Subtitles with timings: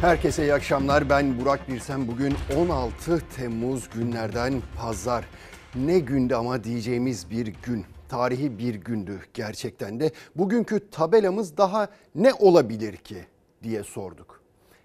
[0.00, 1.10] Herkese iyi akşamlar.
[1.10, 2.08] Ben Burak Birsen.
[2.08, 5.24] Bugün 16 Temmuz günlerden pazar.
[5.74, 7.84] Ne günde ama diyeceğimiz bir gün.
[8.08, 10.10] Tarihi bir gündü gerçekten de.
[10.36, 13.16] Bugünkü tabelamız daha ne olabilir ki
[13.62, 14.40] diye sorduk.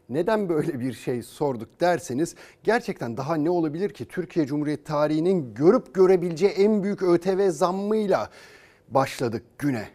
[0.09, 5.95] Neden böyle bir şey sorduk derseniz gerçekten daha ne olabilir ki Türkiye Cumhuriyeti tarihinin görüp
[5.95, 8.29] görebileceği en büyük ÖTV zammıyla
[8.89, 9.87] başladık güne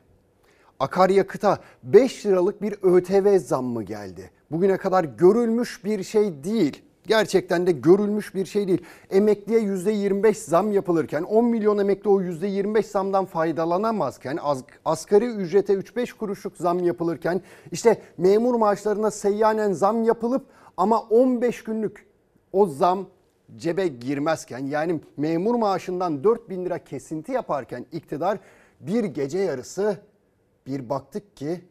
[0.80, 4.30] akaryakıta 5 liralık bir ÖTV zammı geldi.
[4.50, 6.82] Bugüne kadar görülmüş bir şey değil.
[7.06, 8.82] Gerçekten de görülmüş bir şey değil.
[9.10, 16.12] Emekliye %25 zam yapılırken 10 milyon emekli o %25 zamdan faydalanamazken az- asgari ücrete 3-5
[16.16, 17.40] kuruşluk zam yapılırken
[17.72, 22.06] işte memur maaşlarına seyyanen zam yapılıp ama 15 günlük
[22.52, 23.06] o zam
[23.56, 28.38] cebe girmezken yani memur maaşından 4 bin lira kesinti yaparken iktidar
[28.80, 29.96] bir gece yarısı
[30.70, 31.64] bir baktık ki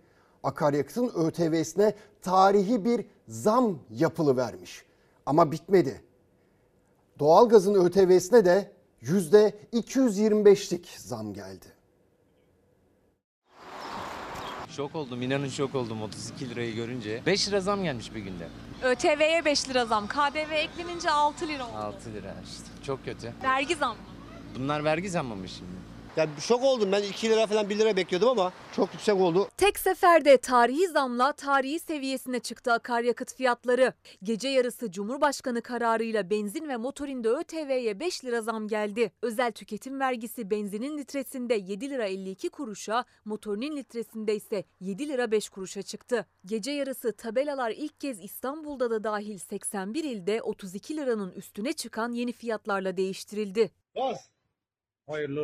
[0.44, 4.84] akaryakıtın ÖTV'sine tarihi bir zam yapılıvermiş.
[5.26, 6.02] Ama bitmedi.
[7.20, 11.66] Doğalgazın ÖTV'sine de yüzde 225'lik zam geldi.
[14.70, 17.22] Şok oldum, inanın şok oldum 32 lirayı görünce.
[17.26, 18.48] 5 lira zam gelmiş bir günde.
[18.84, 21.78] ÖTV'ye 5 lira zam, KDV eklenince 6 lira oldu.
[21.78, 22.84] 6 lira işte.
[22.84, 23.34] Çok kötü.
[23.44, 23.96] Vergi zam.
[24.56, 25.72] Bunlar vergi zammı mı şimdi?
[26.20, 29.48] Ya şok oldum ben 2 lira falan 1 lira bekliyordum ama çok yüksek oldu.
[29.58, 33.94] Tek seferde tarihi zamla tarihi seviyesine çıktı akaryakıt fiyatları.
[34.24, 39.12] Gece yarısı Cumhurbaşkanı kararıyla benzin ve motorinde ÖTV'ye 5 lira zam geldi.
[39.22, 45.50] Özel tüketim vergisi benzinin litresinde 7 lira 52 kuruşa, motorinin litresinde ise 7 lira 5
[45.50, 46.26] kuruşa çıktı.
[46.46, 52.32] Gece yarısı tabelalar ilk kez İstanbul'da da dahil 81 ilde 32 liranın üstüne çıkan yeni
[52.32, 53.72] fiyatlarla değiştirildi.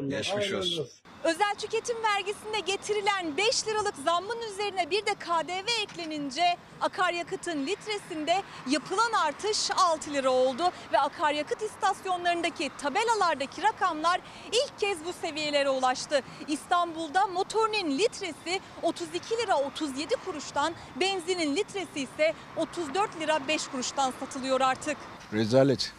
[0.10, 0.88] Geçmiş olsun.
[1.24, 9.12] Özel tüketim vergisinde getirilen 5 liralık zammın üzerine bir de KDV eklenince akaryakıtın litresinde yapılan
[9.12, 16.22] artış 6 lira oldu ve akaryakıt istasyonlarındaki tabelalardaki rakamlar ilk kez bu seviyelere ulaştı.
[16.48, 24.62] İstanbul'da motorinin litresi 32 lira 37 kuruştan, benzinin litresi ise 34 lira 5 kuruştan satılıyor
[24.62, 24.98] artık.
[25.34, 25.94] Rezalet.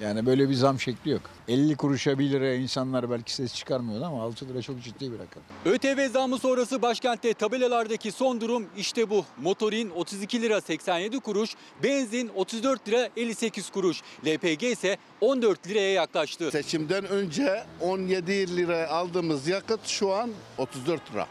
[0.00, 1.22] Yani böyle bir zam şekli yok.
[1.48, 5.42] 50 kuruşa 1 liraya insanlar belki ses çıkarmıyordu ama 6 lira çok ciddi bir rakam.
[5.64, 9.24] ÖTV zammı sonrası başkentte tabelalardaki son durum işte bu.
[9.42, 11.50] Motorin 32 lira 87 kuruş,
[11.82, 14.02] benzin 34 lira 58 kuruş.
[14.26, 16.50] LPG ise 14 liraya yaklaştı.
[16.50, 21.26] Seçimden önce 17 lira aldığımız yakıt şu an 34 lira.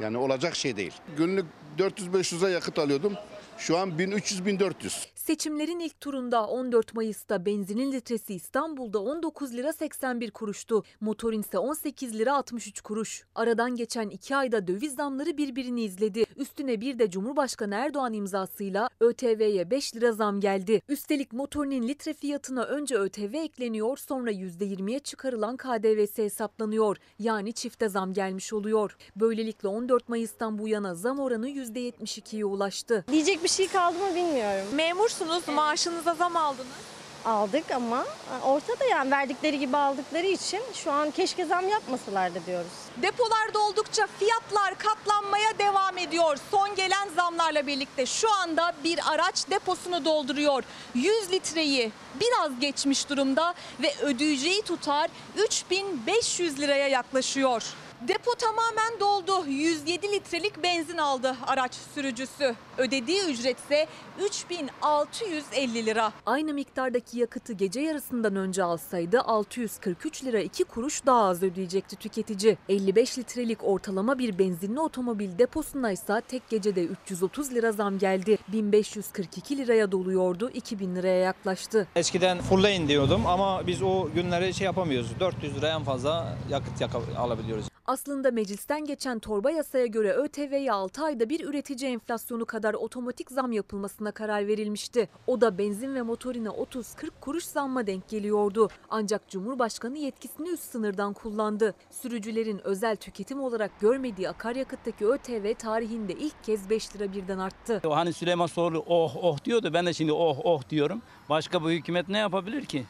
[0.00, 0.92] Yani olacak şey değil.
[1.16, 1.46] Günlük
[1.78, 3.12] 400-500'e yakıt alıyordum.
[3.58, 5.06] Şu an 1300-1400.
[5.14, 10.82] Seçimlerin ilk turunda 14 Mayıs'ta benzinin litresi İstanbul'da 19 lira 81 kuruştu.
[11.00, 13.24] Motorin ise 18 lira 63 kuruş.
[13.34, 16.24] Aradan geçen iki ayda döviz zamları birbirini izledi.
[16.36, 20.82] Üstüne bir de Cumhurbaşkanı Erdoğan imzasıyla ÖTV'ye 5 lira zam geldi.
[20.88, 26.96] Üstelik motorinin litre fiyatına önce ÖTV ekleniyor sonra %20'ye çıkarılan KDV'si hesaplanıyor.
[27.18, 28.96] Yani çifte zam gelmiş oluyor.
[29.16, 33.04] Böylelikle 14 Mayıs'tan bu yana zam oranı %72'ye ulaştı.
[33.12, 34.66] Diyecek bir şey kaldı mı bilmiyorum.
[34.72, 36.84] Memursunuz, maaşınıza zam aldınız.
[37.24, 38.04] Aldık ama
[38.44, 42.72] ortada yani verdikleri gibi aldıkları için şu an keşke zam yapmasalardı diyoruz.
[43.02, 46.38] Depolar doldukça fiyatlar katlanmaya devam ediyor.
[46.50, 50.64] Son gelen zamlarla birlikte şu anda bir araç deposunu dolduruyor.
[50.94, 57.62] 100 litreyi biraz geçmiş durumda ve ödeyeceği tutar 3500 liraya yaklaşıyor.
[58.02, 59.46] Depo tamamen doldu.
[59.46, 62.54] 107 litrelik benzin aldı araç sürücüsü.
[62.78, 63.86] Ödediği ücret ise
[64.24, 66.12] 3650 lira.
[66.26, 72.56] Aynı miktardaki yakıtı gece yarısından önce alsaydı 643 lira 2 kuruş daha az ödeyecekti tüketici.
[72.68, 78.38] 55 litrelik ortalama bir benzinli otomobil deposuna ise tek gecede 330 lira zam geldi.
[78.48, 81.86] 1542 liraya doluyordu, 2000 liraya yaklaştı.
[81.96, 85.20] Eskiden fullleyin diyordum ama biz o günleri şey yapamıyoruz.
[85.20, 87.64] 400 lira en fazla yakıt yaka- alabiliyoruz.
[87.86, 93.52] Aslında meclisten geçen torba yasaya göre ÖTV'ye 6 ayda bir üretici enflasyonu kadar otomatik zam
[93.52, 95.08] yapılmasına karar verilmişti.
[95.26, 98.68] O da benzin ve motorine 30-40 kuruş zamma denk geliyordu.
[98.90, 101.74] Ancak Cumhurbaşkanı yetkisini üst sınırdan kullandı.
[101.90, 107.80] Sürücülerin özel tüketim olarak görmediği akaryakıttaki ÖTV tarihinde ilk kez 5 lira birden arttı.
[107.90, 109.70] Hani Süleyman Soylu oh oh diyordu.
[109.74, 111.02] Ben de şimdi oh oh diyorum.
[111.28, 112.84] Başka bu hükümet ne yapabilir ki?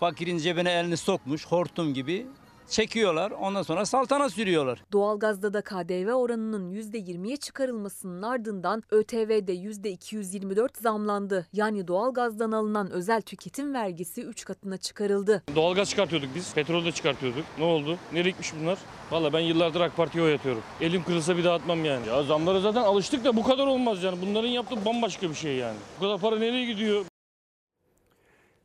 [0.00, 2.26] Fakirin cebine elini sokmuş hortum gibi
[2.68, 3.30] çekiyorlar.
[3.30, 4.82] Ondan sonra saltana sürüyorlar.
[4.92, 11.46] Doğalgazda da KDV oranının %20'ye çıkarılmasının ardından ÖTV'de %224 zamlandı.
[11.52, 15.42] Yani doğalgazdan alınan özel tüketim vergisi 3 katına çıkarıldı.
[15.54, 16.54] Doğalgaz çıkartıyorduk biz.
[16.54, 17.44] Petrol de çıkartıyorduk.
[17.58, 17.98] Ne oldu?
[18.12, 18.78] Nereye gitmiş bunlar?
[19.10, 20.62] Valla ben yıllardır AK Parti'ye oy atıyorum.
[20.80, 22.08] Elim kırılsa bir daha atmam yani.
[22.08, 24.18] Ya zamlara zaten alıştık da bu kadar olmaz yani.
[24.26, 25.76] Bunların yaptığı bambaşka bir şey yani.
[25.96, 27.04] Bu kadar para nereye gidiyor?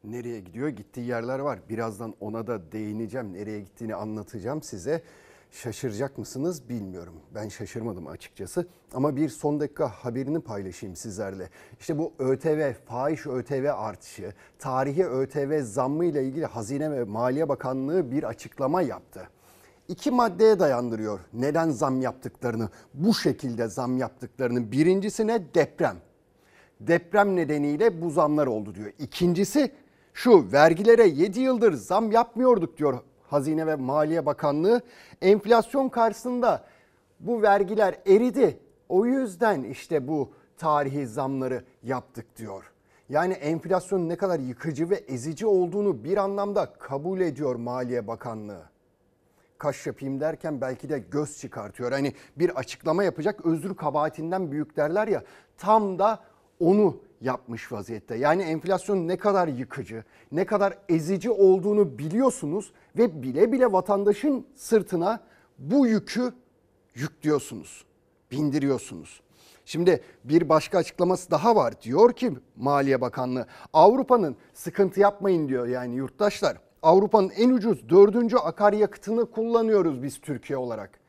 [0.03, 0.67] Nereye gidiyor?
[0.67, 1.59] Gittiği yerler var.
[1.69, 3.33] Birazdan ona da değineceğim.
[3.33, 5.01] Nereye gittiğini anlatacağım size.
[5.51, 7.13] Şaşıracak mısınız bilmiyorum.
[7.35, 8.67] Ben şaşırmadım açıkçası.
[8.93, 11.49] Ama bir son dakika haberini paylaşayım sizlerle.
[11.79, 18.11] İşte bu ÖTV, fahiş ÖTV artışı, tarihi ÖTV zammı ile ilgili Hazine ve Maliye Bakanlığı
[18.11, 19.27] bir açıklama yaptı.
[19.87, 24.71] İki maddeye dayandırıyor neden zam yaptıklarını, bu şekilde zam yaptıklarını.
[24.71, 25.97] Birincisine deprem
[26.87, 28.91] deprem nedeniyle bu zamlar oldu diyor.
[28.99, 29.71] İkincisi
[30.13, 34.81] şu vergilere 7 yıldır zam yapmıyorduk diyor Hazine ve Maliye Bakanlığı.
[35.21, 36.65] Enflasyon karşısında
[37.19, 38.59] bu vergiler eridi.
[38.89, 42.71] O yüzden işte bu tarihi zamları yaptık diyor.
[43.09, 48.71] Yani enflasyonun ne kadar yıkıcı ve ezici olduğunu bir anlamda kabul ediyor Maliye Bakanlığı
[49.61, 51.91] kaş yapayım derken belki de göz çıkartıyor.
[51.91, 55.23] Hani bir açıklama yapacak özür kabahatinden büyük derler ya
[55.57, 56.19] tam da
[56.61, 58.15] onu yapmış vaziyette.
[58.15, 65.19] Yani enflasyonun ne kadar yıkıcı, ne kadar ezici olduğunu biliyorsunuz ve bile bile vatandaşın sırtına
[65.59, 66.33] bu yükü
[66.95, 67.85] yüklüyorsunuz,
[68.31, 69.21] bindiriyorsunuz.
[69.65, 71.81] Şimdi bir başka açıklaması daha var.
[71.81, 76.57] Diyor ki Maliye Bakanlığı Avrupa'nın sıkıntı yapmayın diyor yani yurttaşlar.
[76.81, 80.99] Avrupa'nın en ucuz dördüncü akaryakıtını kullanıyoruz biz Türkiye olarak.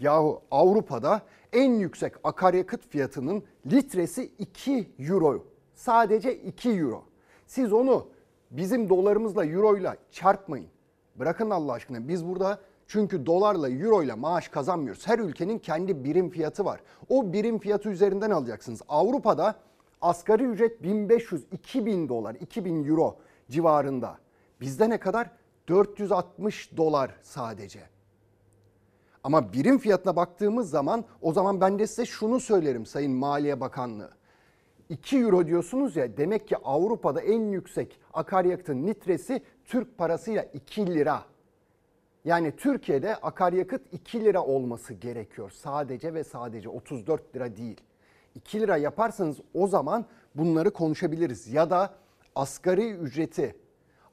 [0.00, 1.22] Yahu Avrupa'da
[1.52, 5.44] en yüksek akaryakıt fiyatının litresi 2 euro.
[5.74, 7.04] Sadece 2 euro.
[7.46, 8.08] Siz onu
[8.50, 10.68] bizim dolarımızla euroyla çarpmayın.
[11.16, 15.08] Bırakın Allah aşkına biz burada çünkü dolarla euroyla maaş kazanmıyoruz.
[15.08, 16.80] Her ülkenin kendi birim fiyatı var.
[17.08, 18.82] O birim fiyatı üzerinden alacaksınız.
[18.88, 19.54] Avrupa'da
[20.00, 23.16] asgari ücret 1500-2000 dolar, 2000 euro
[23.50, 24.18] civarında.
[24.60, 25.30] Bizde ne kadar?
[25.68, 27.97] 460 dolar sadece.
[29.24, 34.10] Ama birim fiyatına baktığımız zaman o zaman ben de size şunu söylerim Sayın Maliye Bakanlığı.
[34.88, 41.24] 2 euro diyorsunuz ya demek ki Avrupa'da en yüksek akaryakıtın litresi Türk parasıyla 2 lira.
[42.24, 45.50] Yani Türkiye'de akaryakıt 2 lira olması gerekiyor.
[45.50, 47.80] Sadece ve sadece 34 lira değil.
[48.34, 50.04] 2 lira yaparsanız o zaman
[50.34, 51.48] bunları konuşabiliriz.
[51.52, 51.94] Ya da
[52.34, 53.56] asgari ücreti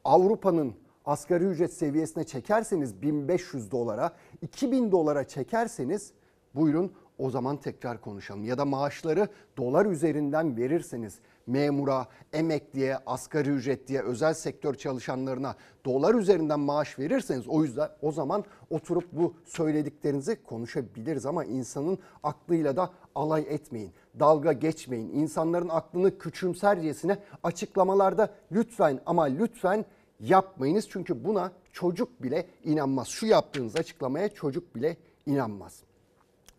[0.04, 0.76] Avrupa'nın
[1.06, 4.12] asgari ücret seviyesine çekerseniz 1500 dolara,
[4.42, 6.14] 2000 dolara çekerseniz
[6.56, 8.44] buyurun o zaman tekrar konuşalım.
[8.44, 15.56] Ya da maaşları dolar üzerinden verirseniz memura, emekliye, asgari ücret diye özel sektör çalışanlarına
[15.86, 22.76] dolar üzerinden maaş verirseniz o yüzden o zaman oturup bu söylediklerinizi konuşabiliriz ama insanın aklıyla
[22.76, 23.92] da alay etmeyin.
[24.20, 25.10] Dalga geçmeyin.
[25.10, 29.86] İnsanların aklını küçümsercesine açıklamalarda lütfen ama lütfen
[30.20, 30.90] yapmayınız.
[30.90, 33.08] Çünkü buna çocuk bile inanmaz.
[33.08, 35.84] Şu yaptığınız açıklamaya çocuk bile inanmaz.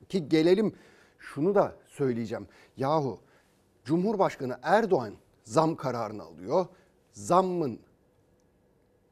[0.08, 0.75] Ki gelelim
[1.19, 2.47] şunu da söyleyeceğim.
[2.76, 3.19] Yahu
[3.85, 5.14] Cumhurbaşkanı Erdoğan
[5.44, 6.67] zam kararını alıyor.
[7.12, 7.79] Zammın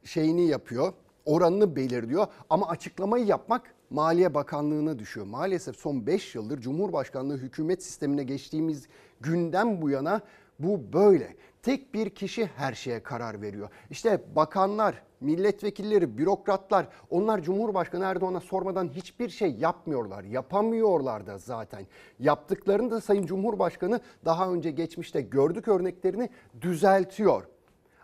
[0.04, 0.92] şeyini yapıyor,
[1.24, 5.26] oranını belirliyor ama açıklamayı yapmak Maliye Bakanlığı'na düşüyor.
[5.26, 8.88] Maalesef son 5 yıldır Cumhurbaşkanlığı hükümet sistemine geçtiğimiz
[9.20, 10.20] günden bu yana
[10.58, 11.36] bu böyle.
[11.64, 13.68] Tek bir kişi her şeye karar veriyor.
[13.90, 20.24] İşte bakanlar, milletvekilleri, bürokratlar onlar Cumhurbaşkanı Erdoğan'a sormadan hiçbir şey yapmıyorlar.
[20.24, 21.86] Yapamıyorlar da zaten.
[22.18, 26.28] Yaptıklarını da Sayın Cumhurbaşkanı daha önce geçmişte gördük örneklerini
[26.60, 27.44] düzeltiyor.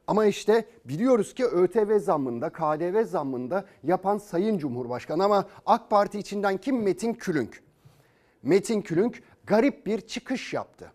[0.06, 6.56] Ama işte biliyoruz ki ÖTV zammında, KDV zammında yapan Sayın Cumhurbaşkanı ama AK Parti içinden
[6.56, 6.82] kim?
[6.82, 7.62] Metin Külünk.
[8.42, 10.92] Metin Külünk garip bir çıkış yaptı.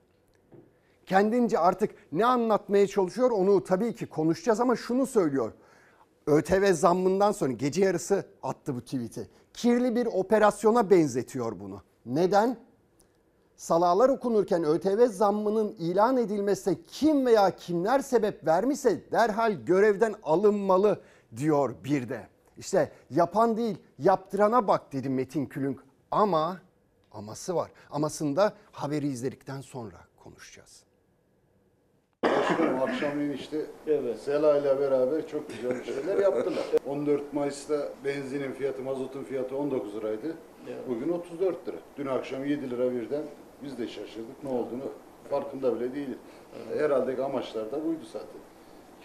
[1.06, 5.52] Kendince artık ne anlatmaya çalışıyor onu tabii ki konuşacağız ama şunu söylüyor.
[6.28, 9.30] ÖTV zammından sonra gece yarısı attı bu tweet'i.
[9.54, 11.82] Kirli bir operasyona benzetiyor bunu.
[12.06, 12.58] Neden?
[13.56, 21.02] Salalar okunurken ÖTV zammının ilan edilmesine kim veya kimler sebep vermişse derhal görevden alınmalı
[21.38, 22.28] diyor bir de.
[22.58, 25.80] İşte yapan değil yaptırana bak dedi Metin Külünk
[26.12, 26.62] ama
[27.12, 27.72] aması var.
[27.92, 30.84] Amasında haberi izledikten sonra konuşacağız.
[32.50, 33.58] Başkanım akşamleyin işte
[34.20, 36.64] Sela ile beraber çok güzel şeyler yaptılar.
[36.88, 40.36] 14 Mayıs'ta benzinin fiyatı, mazotun fiyatı 19 liraydı.
[40.90, 41.76] Bugün 34 lira.
[41.98, 43.24] Dün akşam 7 lira birden
[43.64, 44.44] biz de şaşırdık.
[44.44, 44.92] Ne olduğunu
[45.30, 46.18] farkında bile değiliz.
[46.78, 48.42] Herhalde amaçlar da buydu zaten.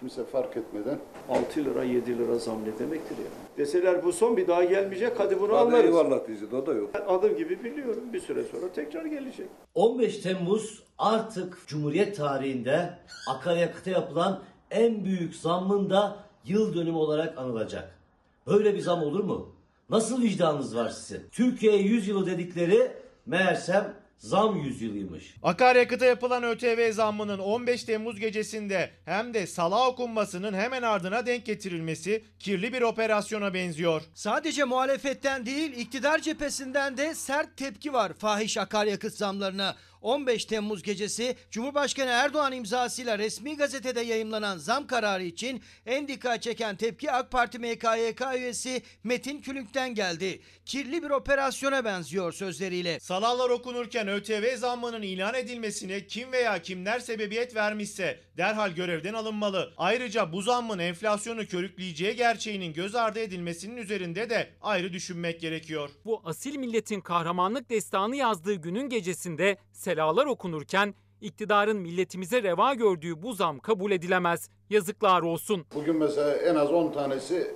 [0.00, 3.24] Kimse fark etmeden 6 lira 7 lira zam ne demektir ya?
[3.58, 5.84] Deseler bu son bir daha gelmeyecek hadi bunu Hadi anlarız.
[5.84, 6.90] eyvallah diyeceğiz o da yok.
[6.94, 9.46] Ben Adım gibi biliyorum bir süre sonra tekrar gelecek.
[9.74, 12.98] 15 Temmuz artık Cumhuriyet tarihinde
[13.30, 17.98] akaryakıta yapılan en büyük zammın da yıl dönümü olarak anılacak.
[18.46, 19.48] Böyle bir zam olur mu?
[19.90, 21.22] Nasıl vicdanınız var sizin?
[21.32, 22.92] Türkiye 100 yılı dedikleri
[23.26, 25.34] meğersem zam yüzyılıymış.
[25.42, 32.24] Akaryakıta yapılan ÖTV zammının 15 Temmuz gecesinde hem de sala okunmasının hemen ardına denk getirilmesi
[32.38, 34.02] kirli bir operasyona benziyor.
[34.14, 39.76] Sadece muhalefetten değil iktidar cephesinden de sert tepki var fahiş akaryakıt zamlarına.
[40.00, 46.76] 15 Temmuz gecesi Cumhurbaşkanı Erdoğan imzasıyla resmi gazetede yayımlanan zam kararı için en dikkat çeken
[46.76, 50.40] tepki AK Parti MKYK üyesi Metin Külünk'ten geldi.
[50.66, 53.00] Kirli bir operasyona benziyor sözleriyle.
[53.00, 59.72] Salalar okunurken ÖTV zammının ilan edilmesine kim veya kimler sebebiyet vermişse derhal görevden alınmalı.
[59.76, 65.90] Ayrıca bu zammın enflasyonu körükleyeceği gerçeğinin göz ardı edilmesinin üzerinde de ayrı düşünmek gerekiyor.
[66.04, 69.56] Bu asil milletin kahramanlık destanı yazdığı günün gecesinde
[69.90, 74.48] selalar okunurken iktidarın milletimize reva gördüğü bu zam kabul edilemez.
[74.70, 75.64] Yazıklar olsun.
[75.74, 77.54] bugün mesela en az 10 tanesi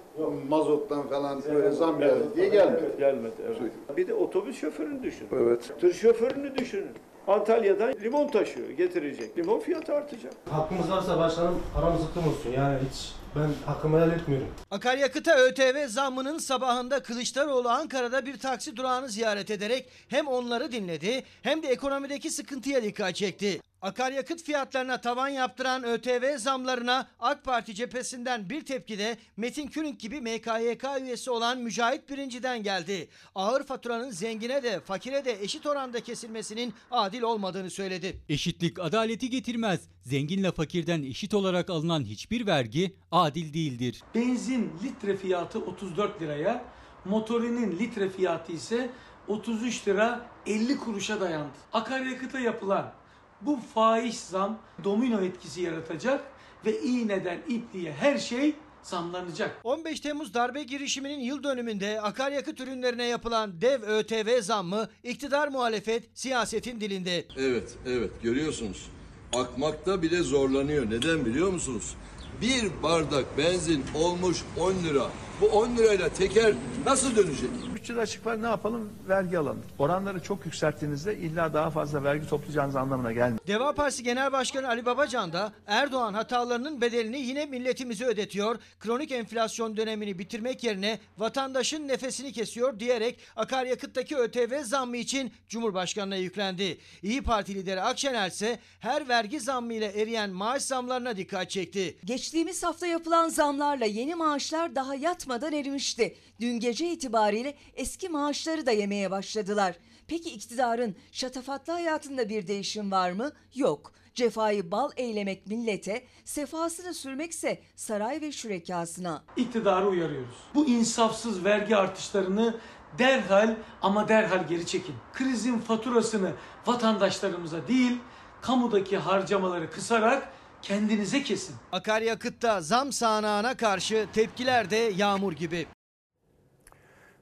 [0.48, 2.96] mazottan falan böyle zam geldi diye gelmedi.
[2.98, 3.96] Gelmedi evet.
[3.96, 5.28] Bir de otobüs şoförünü düşünün.
[5.32, 5.74] Evet.
[5.80, 6.92] Tır şoförünü düşünün.
[7.26, 9.38] Antalya'dan limon taşıyor, getirecek.
[9.38, 10.32] Limon fiyatı artacak.
[10.50, 12.50] Hakkımız varsa başkanım aramız zıkkım olsun.
[12.56, 14.48] Yani hiç ben hakkımı helal etmiyorum.
[14.70, 21.62] Akaryakıta ÖTV zammının sabahında Kılıçdaroğlu Ankara'da bir taksi durağını ziyaret ederek hem onları dinledi hem
[21.62, 23.60] de ekonomideki sıkıntıya dikkat çekti.
[23.84, 30.20] Akaryakıt fiyatlarına tavan yaptıran ÖTV zamlarına AK Parti cephesinden bir tepki de Metin Külünk gibi
[30.20, 33.08] MKYK üyesi olan Mücahit Birinci'den geldi.
[33.34, 38.20] Ağır faturanın zengine de fakire de eşit oranda kesilmesinin adil olmadığını söyledi.
[38.28, 39.80] Eşitlik adaleti getirmez.
[40.02, 44.02] Zenginle fakirden eşit olarak alınan hiçbir vergi adil değildir.
[44.14, 46.64] Benzin litre fiyatı 34 liraya,
[47.04, 48.90] motorinin litre fiyatı ise
[49.28, 51.52] 33 lira 50 kuruşa dayandı.
[51.72, 53.03] Akaryakıta yapılan
[53.40, 56.24] bu fahiş zam domino etkisi yaratacak
[56.66, 59.60] ve iğneden ipliğe her şey zamlanacak.
[59.64, 66.80] 15 Temmuz darbe girişiminin yıl dönümünde akaryakıt ürünlerine yapılan dev ÖTV zammı iktidar muhalefet siyasetin
[66.80, 67.26] dilinde.
[67.38, 68.90] Evet, evet görüyorsunuz.
[69.34, 70.90] Akmakta bile zorlanıyor.
[70.90, 71.94] Neden biliyor musunuz?
[72.40, 75.10] Bir bardak benzin olmuş 10 lira.
[75.40, 76.54] Bu 10 lirayla teker
[76.86, 77.50] nasıl dönecek?
[77.84, 78.92] Bütçede açık var ne yapalım?
[79.08, 79.62] Vergi alalım.
[79.78, 83.38] Oranları çok yükselttiğinizde illa daha fazla vergi toplayacağınız anlamına gelmiyor.
[83.46, 88.58] Deva Partisi Genel Başkanı Ali Babacan da Erdoğan hatalarının bedelini yine milletimize ödetiyor.
[88.80, 96.78] Kronik enflasyon dönemini bitirmek yerine vatandaşın nefesini kesiyor diyerek akaryakıttaki ÖTV zammı için Cumhurbaşkanı'na yüklendi.
[97.02, 101.98] İyi Parti lideri Akşener ise her vergi zammı ile eriyen maaş zamlarına dikkat çekti.
[102.04, 106.16] Geçtiğimiz hafta yapılan zamlarla yeni maaşlar daha yatmadan erimişti.
[106.40, 109.74] Dün gece itibariyle eski maaşları da yemeye başladılar.
[110.08, 113.32] Peki iktidarın şatafatlı hayatında bir değişim var mı?
[113.54, 113.92] Yok.
[114.14, 119.24] Cefayı bal eylemek millete, sefasını sürmekse saray ve şürekasına.
[119.36, 120.34] İktidarı uyarıyoruz.
[120.54, 122.56] Bu insafsız vergi artışlarını
[122.98, 124.94] derhal ama derhal geri çekin.
[125.12, 126.32] Krizin faturasını
[126.66, 127.98] vatandaşlarımıza değil,
[128.42, 130.28] kamudaki harcamaları kısarak
[130.62, 131.56] kendinize kesin.
[131.72, 135.66] Akaryakıtta zam sağanağına karşı tepkiler de yağmur gibi.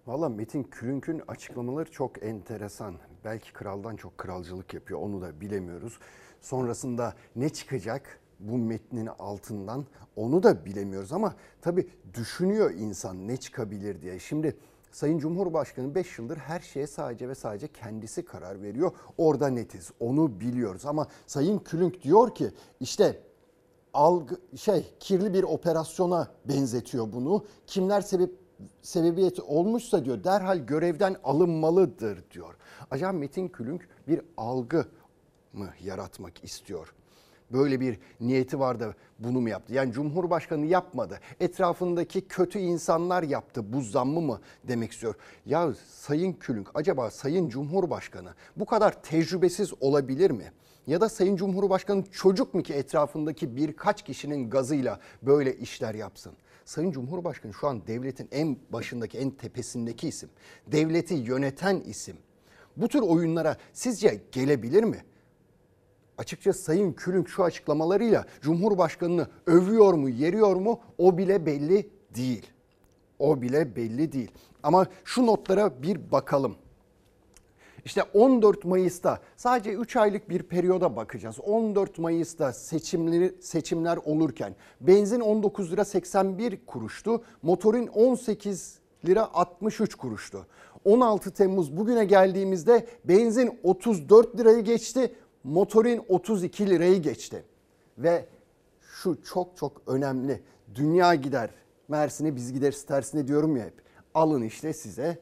[0.07, 2.95] Valla Metin Külünk'ün açıklamaları çok enteresan.
[3.25, 5.99] Belki kraldan çok kralcılık yapıyor onu da bilemiyoruz.
[6.41, 14.03] Sonrasında ne çıkacak bu metnin altından onu da bilemiyoruz ama tabii düşünüyor insan ne çıkabilir
[14.03, 14.19] diye.
[14.19, 14.57] Şimdi
[14.93, 18.93] Sayın Cumhurbaşkanı 5 yıldır her şeye sadece ve sadece kendisi karar veriyor.
[19.19, 23.23] Orada netiz onu biliyoruz ama Sayın Külünk diyor ki işte
[23.95, 27.45] algı şey kirli bir operasyona benzetiyor bunu.
[27.67, 28.42] Kimler sebep
[28.83, 32.55] sebebiyeti olmuşsa diyor derhal görevden alınmalıdır diyor.
[32.91, 34.87] Acaba Metin Külünk bir algı
[35.53, 36.95] mı yaratmak istiyor?
[37.53, 39.75] Böyle bir niyeti var da bunu mu yaptı?
[39.75, 41.21] Yani Cumhurbaşkanı yapmadı.
[41.41, 43.73] Etrafındaki kötü insanlar yaptı.
[43.73, 45.15] Bu zammı mı demek istiyor?
[45.47, 50.53] Ya Sayın Külünk acaba Sayın Cumhurbaşkanı bu kadar tecrübesiz olabilir mi?
[50.87, 56.33] Ya da Sayın Cumhurbaşkanı çocuk mu ki etrafındaki birkaç kişinin gazıyla böyle işler yapsın?
[56.73, 60.29] Sayın Cumhurbaşkanı şu an devletin en başındaki, en tepesindeki isim.
[60.67, 62.17] Devleti yöneten isim.
[62.77, 65.05] Bu tür oyunlara sizce gelebilir mi?
[66.19, 72.47] Açıkçası Sayın Külünk şu açıklamalarıyla Cumhurbaşkanını övüyor mu, yeriyor mu o bile belli değil.
[73.19, 74.31] O bile belli değil.
[74.63, 76.57] Ama şu notlara bir bakalım.
[77.85, 81.37] İşte 14 Mayıs'ta sadece 3 aylık bir periyoda bakacağız.
[81.41, 87.23] 14 Mayıs'ta seçimleri seçimler olurken benzin 19 lira 81 kuruştu.
[87.43, 90.47] Motorin 18 lira 63 kuruştu.
[90.85, 95.15] 16 Temmuz bugüne geldiğimizde benzin 34 lirayı geçti.
[95.45, 97.45] Motorin 32 lirayı geçti.
[97.99, 98.27] Ve
[98.81, 100.43] şu çok çok önemli.
[100.75, 101.51] Dünya gider,
[101.89, 103.83] Mersin'e biz gideriz tersine diyorum ya hep.
[104.15, 105.19] Alın işte size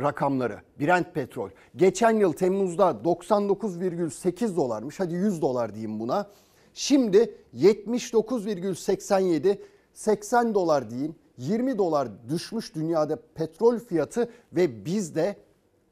[0.00, 0.60] rakamları.
[0.80, 5.00] Brent petrol geçen yıl Temmuz'da 99,8 dolarmış.
[5.00, 6.30] Hadi 100 dolar diyeyim buna.
[6.74, 9.58] Şimdi 79,87
[9.92, 11.14] 80 dolar diyeyim.
[11.38, 15.36] 20 dolar düşmüş dünyada petrol fiyatı ve bizde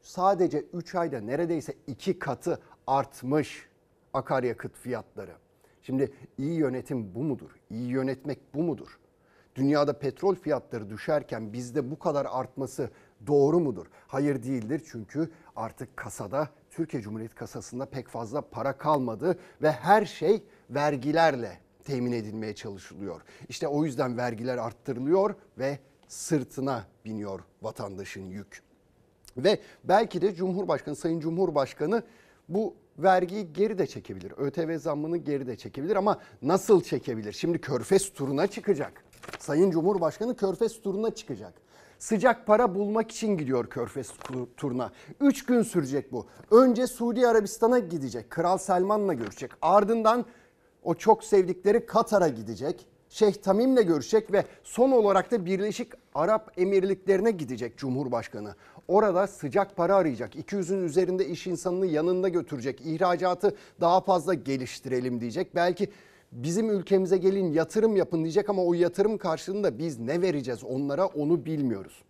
[0.01, 3.69] sadece 3 ayda neredeyse 2 katı artmış
[4.13, 5.33] akaryakıt fiyatları.
[5.83, 7.51] Şimdi iyi yönetim bu mudur?
[7.71, 8.99] İyi yönetmek bu mudur?
[9.55, 12.91] Dünyada petrol fiyatları düşerken bizde bu kadar artması
[13.27, 13.87] doğru mudur?
[14.07, 20.43] Hayır değildir çünkü artık kasada Türkiye Cumhuriyeti kasasında pek fazla para kalmadı ve her şey
[20.71, 23.21] vergilerle temin edilmeye çalışılıyor.
[23.49, 28.63] İşte o yüzden vergiler arttırılıyor ve sırtına biniyor vatandaşın yük.
[29.37, 32.03] Ve belki de Cumhurbaşkanı, Sayın Cumhurbaşkanı
[32.49, 34.33] bu vergiyi geri de çekebilir.
[34.37, 37.33] ÖTV zammını geri de çekebilir ama nasıl çekebilir?
[37.33, 39.05] Şimdi Körfez turuna çıkacak.
[39.39, 41.55] Sayın Cumhurbaşkanı Körfez turuna çıkacak.
[41.99, 44.13] Sıcak para bulmak için gidiyor Körfez
[44.57, 44.93] turuna.
[45.21, 46.27] Üç gün sürecek bu.
[46.51, 48.31] Önce Suudi Arabistan'a gidecek.
[48.31, 49.51] Kral Selman'la görüşecek.
[49.63, 50.25] Ardından
[50.83, 52.87] o çok sevdikleri Katar'a gidecek.
[53.09, 58.55] Şeyh Tamim'le görüşecek ve son olarak da Birleşik Arap Emirlikleri'ne gidecek Cumhurbaşkanı.
[58.89, 60.37] Orada sıcak para arayacak.
[60.37, 62.81] 200'ün üzerinde iş insanını yanında götürecek.
[62.81, 65.55] İhracatı daha fazla geliştirelim diyecek.
[65.55, 65.91] Belki
[66.33, 71.45] bizim ülkemize gelin yatırım yapın diyecek ama o yatırım karşılığında biz ne vereceğiz onlara onu
[71.45, 72.03] bilmiyoruz.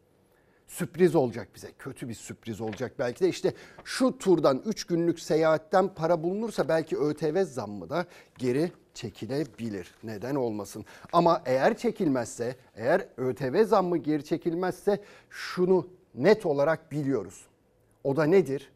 [0.66, 1.68] Sürpriz olacak bize.
[1.78, 3.52] Kötü bir sürpriz olacak belki de işte
[3.84, 8.06] şu turdan 3 günlük seyahatten para bulunursa belki ÖTV zammı da
[8.38, 9.94] geri çekilebilir.
[10.04, 10.84] Neden olmasın?
[11.12, 17.46] Ama eğer çekilmezse, eğer ÖTV zammı geri çekilmezse şunu net olarak biliyoruz.
[18.04, 18.72] O da nedir?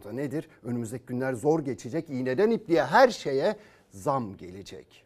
[0.00, 0.48] O da nedir?
[0.62, 2.10] Önümüzdeki günler zor geçecek.
[2.10, 3.56] İğneden ipliğe her şeye
[3.90, 5.05] zam gelecek.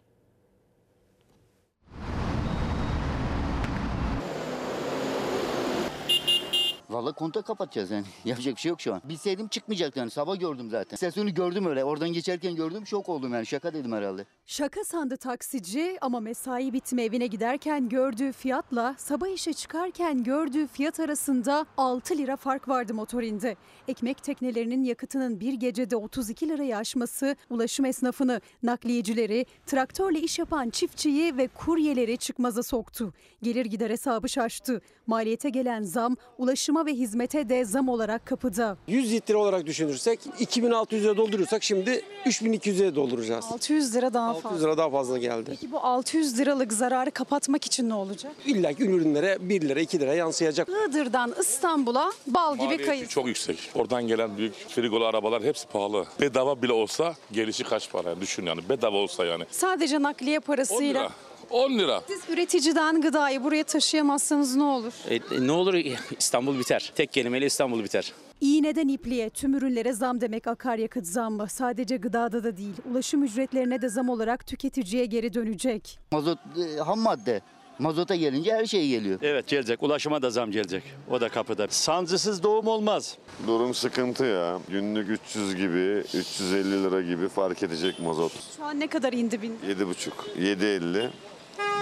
[6.91, 8.05] Vallahi konta kapatacağız yani.
[8.25, 9.01] Yapacak bir şey yok şu an.
[9.05, 10.11] Bilseydim çıkmayacaktı yani.
[10.11, 10.97] Sabah gördüm zaten.
[10.97, 11.85] Sesini gördüm öyle.
[11.85, 12.87] Oradan geçerken gördüm.
[12.87, 13.47] Şok oldum yani.
[13.47, 14.27] Şaka dedim herhalde.
[14.47, 21.01] Şaka sandı taksici ama mesai bitimi evine giderken gördüğü fiyatla sabah işe çıkarken gördüğü fiyat
[21.01, 23.57] arasında 6 lira fark vardı motorinde.
[23.89, 31.37] Ekmek teknelerinin yakıtının bir gecede 32 lirayı aşması ulaşım esnafını, nakliyecileri, traktörle iş yapan çiftçiyi
[31.37, 33.13] ve kuryeleri çıkmaza soktu.
[33.43, 34.81] Gelir gider hesabı şaştı.
[35.07, 38.77] Maliyete gelen zam ulaşıma ve hizmete de zam olarak kapıda.
[38.89, 43.45] 100 litre olarak düşünürsek 2600 lira doldurursak şimdi 3200 lira dolduracağız.
[43.53, 44.67] 600 lira daha 600 fazla.
[44.67, 45.45] lira daha fazla geldi.
[45.51, 48.33] Peki bu 600 liralık zararı kapatmak için ne olacak?
[48.47, 50.69] İlla ki ürünlere 1 lira 2 lira yansıyacak.
[50.69, 53.09] Iğdır'dan İstanbul'a bal gibi Maliyeti kayısı.
[53.09, 53.71] çok yüksek.
[53.75, 56.07] Oradan gelen büyük frigolu arabalar hepsi pahalı.
[56.21, 59.45] Bedava bile olsa gelişi kaç para yani düşün yani bedava olsa yani.
[59.51, 61.11] Sadece nakliye 10 parasıyla.
[61.51, 61.65] Lira.
[61.65, 62.03] 10 lira.
[62.09, 64.93] Siz üreticiden gıdayı buraya taşıyamazsanız ne olur?
[65.11, 65.75] E, ne olur
[66.19, 66.93] İstanbul biter.
[66.95, 68.13] Tek kelimeyle İstanbul biter.
[68.41, 71.49] İğneden ipliğe tüm ürünlere zam demek akaryakıt zammı.
[71.49, 72.75] Sadece gıdada da değil.
[72.91, 75.99] Ulaşım ücretlerine de zam olarak tüketiciye geri dönecek.
[76.13, 77.41] Mazot e, ham madde.
[77.79, 79.19] Mazota gelince her şey geliyor.
[79.23, 79.83] Evet gelecek.
[79.83, 80.83] Ulaşıma da zam gelecek.
[81.11, 81.67] O da kapıda.
[81.71, 83.17] Sancısız doğum olmaz.
[83.47, 84.59] Durum sıkıntı ya.
[84.69, 88.33] Günlük 300 gibi, 350 lira gibi fark edecek mazot.
[88.57, 89.59] Şu an ne kadar indi bin?
[89.69, 91.09] 7,5, 7,50.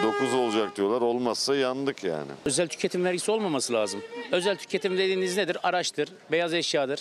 [0.03, 1.01] 9 olacak diyorlar.
[1.01, 2.31] Olmazsa yandık yani.
[2.45, 4.01] Özel tüketim vergisi olmaması lazım.
[4.33, 5.57] Özel tüketim dediğiniz nedir?
[5.63, 7.01] Araçtır, beyaz eşyadır.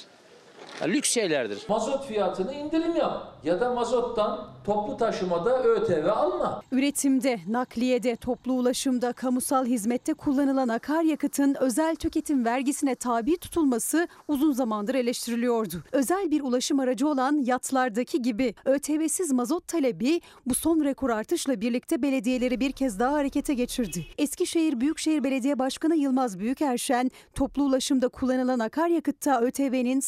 [0.86, 1.63] Lüks şeylerdir.
[1.70, 6.62] Mazot fiyatını indirim yap ya da mazottan toplu taşımada ÖTV alma.
[6.72, 14.96] Üretimde, nakliyede, toplu ulaşımda, kamusal hizmette kullanılan akaryakıtın özel tüketim vergisine tabi tutulması uzun zamandır
[14.96, 15.84] eleştiriliyordu.
[15.92, 22.02] Özel bir ulaşım aracı olan yatlardaki gibi ÖTV'siz mazot talebi bu son rekor artışla birlikte
[22.02, 24.06] belediyeleri bir kez daha harekete geçirdi.
[24.18, 30.00] Eskişehir Büyükşehir Belediye Başkanı Yılmaz Büyükerşen toplu ulaşımda kullanılan akaryakıtta ÖTV'nin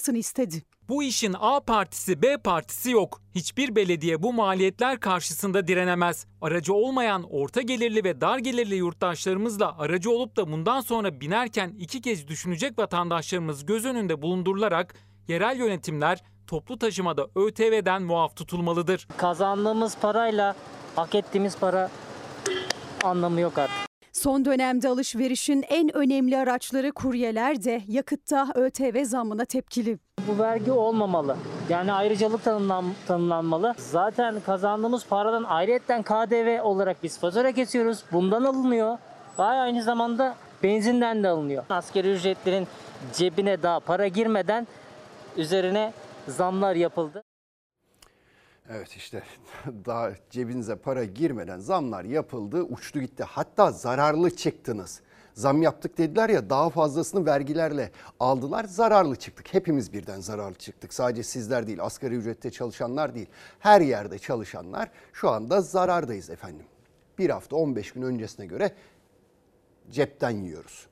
[0.00, 0.62] sıfırlanmasını istedi.
[0.88, 3.20] Bu işin A partisi B partisi yok.
[3.34, 6.26] Hiçbir belediye bu maliyetler karşısında direnemez.
[6.40, 12.00] Aracı olmayan orta gelirli ve dar gelirli yurttaşlarımızla aracı olup da bundan sonra binerken iki
[12.00, 14.94] kez düşünecek vatandaşlarımız göz önünde bulundurularak
[15.28, 19.08] yerel yönetimler toplu taşımada ÖTV'den muaf tutulmalıdır.
[19.16, 20.54] Kazandığımız parayla
[20.96, 21.90] hak ettiğimiz para
[23.04, 23.89] anlamı yok artık.
[24.12, 29.98] Son dönemde alışverişin en önemli araçları kuryeler de yakıtta ÖTV zammına tepkili.
[30.28, 31.36] Bu vergi olmamalı.
[31.68, 33.74] Yani ayrıcalık tanımlan, tanımlanmalı.
[33.78, 38.04] Zaten kazandığımız paradan ayrıyetten KDV olarak biz fatura kesiyoruz.
[38.12, 38.98] Bundan alınıyor.
[39.38, 41.64] Ve aynı zamanda benzinden de alınıyor.
[41.70, 42.68] Asgari ücretlerin
[43.12, 44.66] cebine daha para girmeden
[45.36, 45.92] üzerine
[46.28, 47.22] zamlar yapıldı.
[48.70, 49.22] Evet işte
[49.86, 53.24] daha cebinize para girmeden zamlar yapıldı, uçtu gitti.
[53.24, 55.00] Hatta zararlı çıktınız.
[55.34, 58.64] Zam yaptık dediler ya daha fazlasını vergilerle aldılar.
[58.64, 59.54] Zararlı çıktık.
[59.54, 60.94] Hepimiz birden zararlı çıktık.
[60.94, 63.28] Sadece sizler değil, asgari ücrette çalışanlar değil.
[63.58, 66.66] Her yerde çalışanlar şu anda zarardayız efendim.
[67.18, 68.72] Bir hafta 15 gün öncesine göre
[69.90, 70.89] cepten yiyoruz.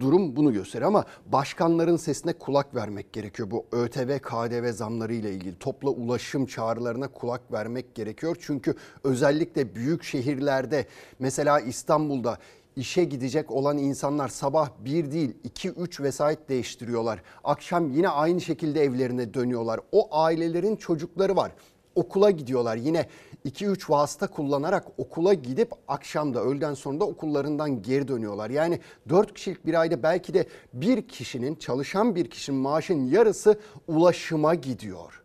[0.00, 3.50] Durum bunu gösteriyor ama başkanların sesine kulak vermek gerekiyor.
[3.50, 8.36] Bu ÖTV, KDV zamları ile ilgili topla ulaşım çağrılarına kulak vermek gerekiyor.
[8.40, 10.86] Çünkü özellikle büyük şehirlerde
[11.18, 12.38] mesela İstanbul'da
[12.76, 17.22] işe gidecek olan insanlar sabah bir değil 2-3 vesait değiştiriyorlar.
[17.44, 19.80] Akşam yine aynı şekilde evlerine dönüyorlar.
[19.92, 21.52] O ailelerin çocukları var
[21.96, 22.76] okula gidiyorlar.
[22.76, 23.06] Yine
[23.44, 28.50] 2-3 vasıta kullanarak okula gidip akşam da öğleden sonra da okullarından geri dönüyorlar.
[28.50, 34.54] Yani 4 kişilik bir aile belki de bir kişinin çalışan bir kişinin maaşın yarısı ulaşıma
[34.54, 35.22] gidiyor.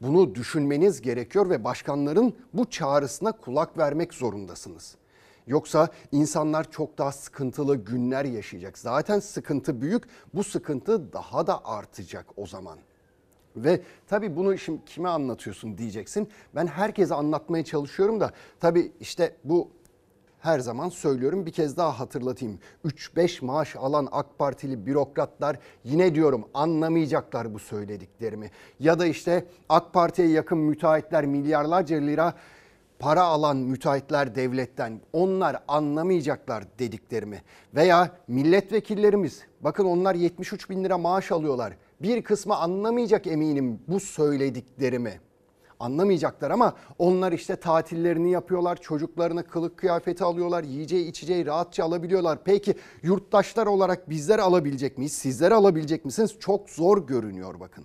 [0.00, 4.96] Bunu düşünmeniz gerekiyor ve başkanların bu çağrısına kulak vermek zorundasınız.
[5.46, 8.78] Yoksa insanlar çok daha sıkıntılı günler yaşayacak.
[8.78, 10.04] Zaten sıkıntı büyük.
[10.34, 12.78] Bu sıkıntı daha da artacak o zaman.
[13.56, 16.28] Ve tabii bunu şimdi kime anlatıyorsun diyeceksin.
[16.54, 19.68] Ben herkese anlatmaya çalışıyorum da tabii işte bu
[20.40, 22.58] her zaman söylüyorum bir kez daha hatırlatayım.
[22.84, 28.50] 3-5 maaş alan AK Partili bürokratlar yine diyorum anlamayacaklar bu söylediklerimi.
[28.80, 32.34] Ya da işte AK Parti'ye yakın müteahhitler milyarlarca lira
[32.98, 37.42] para alan müteahhitler devletten onlar anlamayacaklar dediklerimi.
[37.74, 41.72] Veya milletvekillerimiz bakın onlar 73 bin lira maaş alıyorlar.
[42.02, 45.20] Bir kısmı anlamayacak eminim bu söylediklerimi.
[45.80, 52.38] Anlamayacaklar ama onlar işte tatillerini yapıyorlar, çocuklarına kılık kıyafeti alıyorlar, yiyeceği içeceği rahatça alabiliyorlar.
[52.44, 55.12] Peki yurttaşlar olarak bizler alabilecek miyiz?
[55.12, 56.36] Sizler alabilecek misiniz?
[56.40, 57.84] Çok zor görünüyor bakın.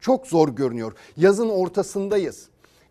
[0.00, 0.92] Çok zor görünüyor.
[1.16, 2.48] Yazın ortasındayız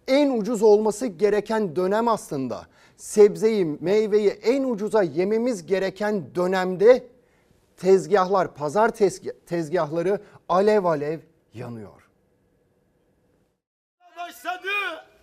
[0.08, 2.66] en ucuz olması gereken dönem aslında.
[2.98, 7.08] Sebzeyi, meyveyi en ucuza yememiz gereken dönemde
[7.78, 8.92] tezgahlar, pazar
[9.46, 11.20] tezgahları alev alev
[11.54, 12.10] yanıyor.
[14.18, 14.70] Başladı.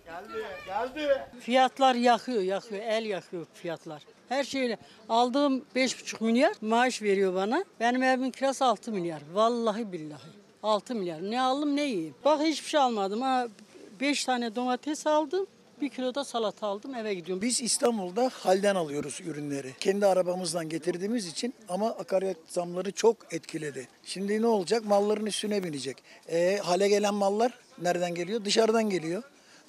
[0.05, 1.25] Geldi, geldi.
[1.39, 4.03] Fiyatlar yakıyor, yakıyor, el yakıyor fiyatlar.
[4.29, 4.77] Her şeyle
[5.09, 7.65] aldığım 5,5 milyar maaş veriyor bana.
[7.79, 9.21] Benim evimin kirası 6 milyar.
[9.33, 10.21] Vallahi billahi.
[10.63, 11.31] 6 milyar.
[11.31, 12.15] Ne aldım ne yiyeyim.
[12.25, 13.21] Bak hiçbir şey almadım.
[13.21, 13.47] Ha
[13.99, 15.47] 5 tane domates aldım.
[15.83, 17.41] Bir kilo da salata aldım eve gidiyorum.
[17.41, 19.73] Biz İstanbul'da halden alıyoruz ürünleri.
[19.79, 23.87] Kendi arabamızdan getirdiğimiz için ama akaryakıt zamları çok etkiledi.
[24.03, 24.85] Şimdi ne olacak?
[24.85, 25.97] Malların üstüne binecek.
[26.29, 28.45] E, hale gelen mallar nereden geliyor?
[28.45, 29.23] Dışarıdan geliyor.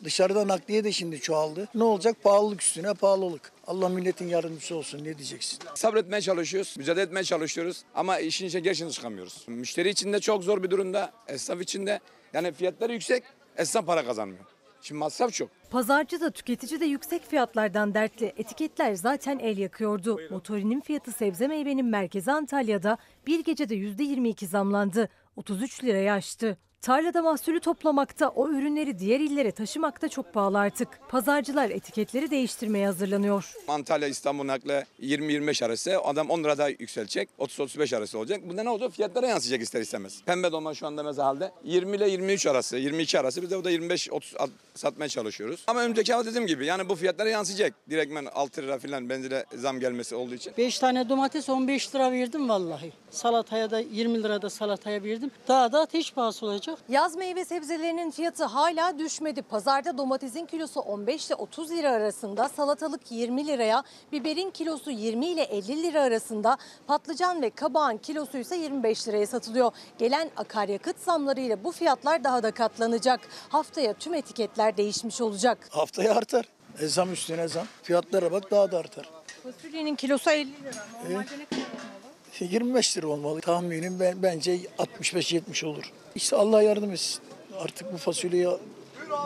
[0.05, 1.69] Dışarıda nakliye de şimdi çoğaldı.
[1.75, 2.17] Ne olacak?
[2.23, 3.53] Pahalılık üstüne pahalılık.
[3.67, 5.59] Allah milletin yardımcısı olsun ne diyeceksin?
[5.75, 9.45] Sabretmeye çalışıyoruz, mücadele etmeye çalışıyoruz ama işin içine gerçekten çıkamıyoruz.
[9.49, 12.01] Müşteri için de çok zor bir durumda, esnaf için de.
[12.33, 13.23] Yani fiyatları yüksek,
[13.57, 14.54] esnaf para kazanmıyor.
[14.85, 15.51] Şimdi masraf çok.
[15.71, 18.33] Pazarcı da tüketici de yüksek fiyatlardan dertli.
[18.37, 20.21] Etiketler zaten el yakıyordu.
[20.31, 25.09] Motorinin fiyatı sebze meyvenin merkezi Antalya'da bir gecede %22 zamlandı.
[25.37, 26.59] 33 liraya aştı.
[26.85, 30.89] Tarlada mahsulü toplamakta, o ürünleri diğer illere taşımakta çok pahalı artık.
[31.09, 33.53] Pazarcılar etiketleri değiştirmeye hazırlanıyor.
[33.69, 37.29] Antalya İstanbul nakle 20-25 arası adam 10 lira daha yükselecek.
[37.39, 38.41] 30-35 arası olacak.
[38.49, 38.93] Bunda ne olacak?
[38.93, 40.23] Fiyatlara yansıyacak ister istemez.
[40.27, 43.43] Pembe dolma şu anda mesela halde 20 ile 23 arası, 22 arası.
[43.43, 45.65] Biz de o da 25-30 satmaya çalışıyoruz.
[45.67, 47.75] Ama önceki hafta dediğim gibi yani bu fiyatlara yansıyacak.
[47.91, 50.53] Direktmen 6 lira falan benzine zam gelmesi olduğu için.
[50.59, 52.93] 5 tane domates 15 lira verdim vallahi.
[53.11, 55.31] Salataya da 20 lira da salataya verdim.
[55.49, 56.74] Daha da hiç pahası olacak.
[56.89, 59.43] Yaz meyve sebzelerinin fiyatı hala düşmedi.
[59.43, 63.83] Pazarda domatesin kilosu 15 ile 30 lira arasında, salatalık 20 liraya,
[64.13, 66.57] biberin kilosu 20 ile 50 lira arasında,
[66.87, 69.73] patlıcan ve kabağın kilosu ise 25 liraya satılıyor.
[69.99, 73.21] Gelen akaryakıt zamlarıyla bu fiyatlar daha da katlanacak.
[73.49, 75.59] Haftaya tüm etiketler değişmiş olacak.
[75.71, 76.49] Haftaya artar.
[76.81, 77.67] E, zam üstüne zam.
[77.83, 79.11] Fiyatlara bak daha da artar.
[79.43, 80.73] Fasulyenin kilosu 50 lira.
[81.05, 81.94] Normalde ne kadar?
[82.41, 83.41] 25 lira olmalı.
[83.41, 85.93] Tahminim ben, bence 65-70 olur.
[86.15, 87.23] İşte Allah yardım etsin.
[87.59, 88.49] Artık bu fasulyeyi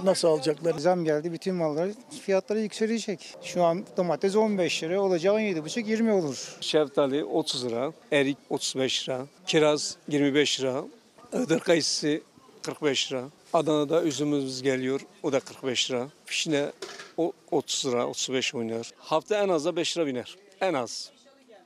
[0.05, 0.79] nasıl alacaklar?
[0.79, 1.88] Zam geldi bütün mallar
[2.23, 3.35] fiyatları yükselecek.
[3.42, 6.57] Şu an domates 15 lira olacak 17,5-20 olur.
[6.61, 10.85] Şeftali 30 lira, erik 35 lira, kiraz 25 lira,
[11.33, 12.21] Iğdır kayısı
[12.62, 13.25] 45 lira.
[13.53, 16.09] Adana'da üzümümüz geliyor o da 45 lira.
[16.25, 16.73] Fişne
[17.16, 18.90] o 30 lira 35 oynuyor.
[18.99, 20.37] Hafta en az da 5 lira biner.
[20.61, 21.11] En az.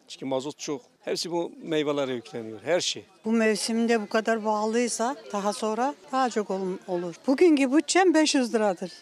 [0.08, 0.91] Çünkü mazot çok.
[1.04, 2.60] Hepsi bu meyvelere yükleniyor.
[2.64, 3.04] Her şey.
[3.24, 7.14] Bu mevsimde bu kadar bağlıysa daha sonra daha çok ol- olur.
[7.26, 8.92] Bugünkü bütçem 500 liradır.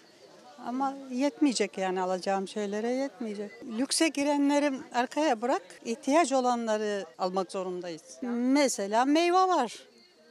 [0.66, 3.50] Ama yetmeyecek yani alacağım şeylere yetmeyecek.
[3.78, 8.02] Lükse girenleri arkaya bırak, ihtiyaç olanları almak zorundayız.
[8.32, 9.78] Mesela meyveler.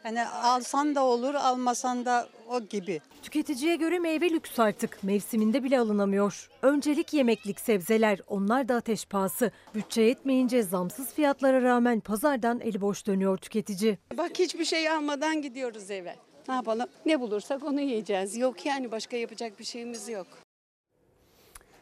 [0.04, 3.02] Hani alsan da olur, almasan da o gibi.
[3.22, 5.04] Tüketiciye göre meyve lüks artık.
[5.04, 6.50] Mevsiminde bile alınamıyor.
[6.62, 8.20] Öncelik yemeklik sebzeler.
[8.28, 9.52] Onlar da ateş pahası.
[9.76, 13.98] Bütçe yetmeyince zamsız fiyatlara rağmen pazardan eli boş dönüyor tüketici.
[14.18, 16.16] Bak hiçbir şey almadan gidiyoruz eve.
[16.48, 16.88] Ne yapalım?
[17.06, 18.38] Ne bulursak onu yiyeceğiz.
[18.38, 20.28] Yok yani başka yapacak bir şeyimiz yok.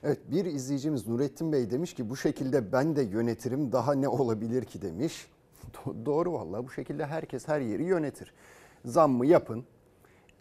[0.04, 4.66] Evet bir izleyicimiz Nurettin Bey demiş ki bu şekilde ben de yönetirim daha ne olabilir
[4.66, 5.28] ki demiş.
[5.74, 8.34] Do- Doğru vallahi bu şekilde herkes her yeri yönetir.
[8.86, 9.66] Zammı yapın.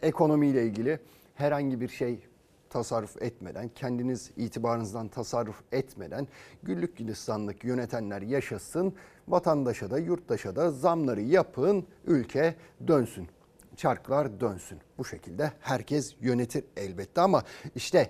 [0.01, 0.99] Ekonomiyle ilgili
[1.35, 2.27] herhangi bir şey
[2.69, 6.27] tasarruf etmeden, kendiniz itibarınızdan tasarruf etmeden
[6.63, 8.93] güllük gülistanlık yönetenler yaşasın,
[9.27, 12.55] vatandaşa da yurttaşa da zamları yapın, ülke
[12.87, 13.27] dönsün.
[13.75, 14.79] Çarklar dönsün.
[14.97, 17.43] Bu şekilde herkes yönetir elbette ama
[17.75, 18.09] işte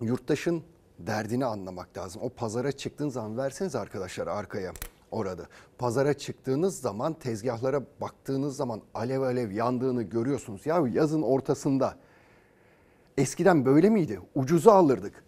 [0.00, 0.62] yurttaşın
[0.98, 2.22] derdini anlamak lazım.
[2.22, 4.72] O pazara çıktığın zaman verseniz arkadaşlar arkaya
[5.10, 5.46] orada.
[5.78, 10.66] Pazara çıktığınız zaman tezgahlara baktığınız zaman alev alev yandığını görüyorsunuz.
[10.66, 11.96] Ya yazın ortasında
[13.18, 14.20] eskiden böyle miydi?
[14.34, 15.24] Ucuza alırdık.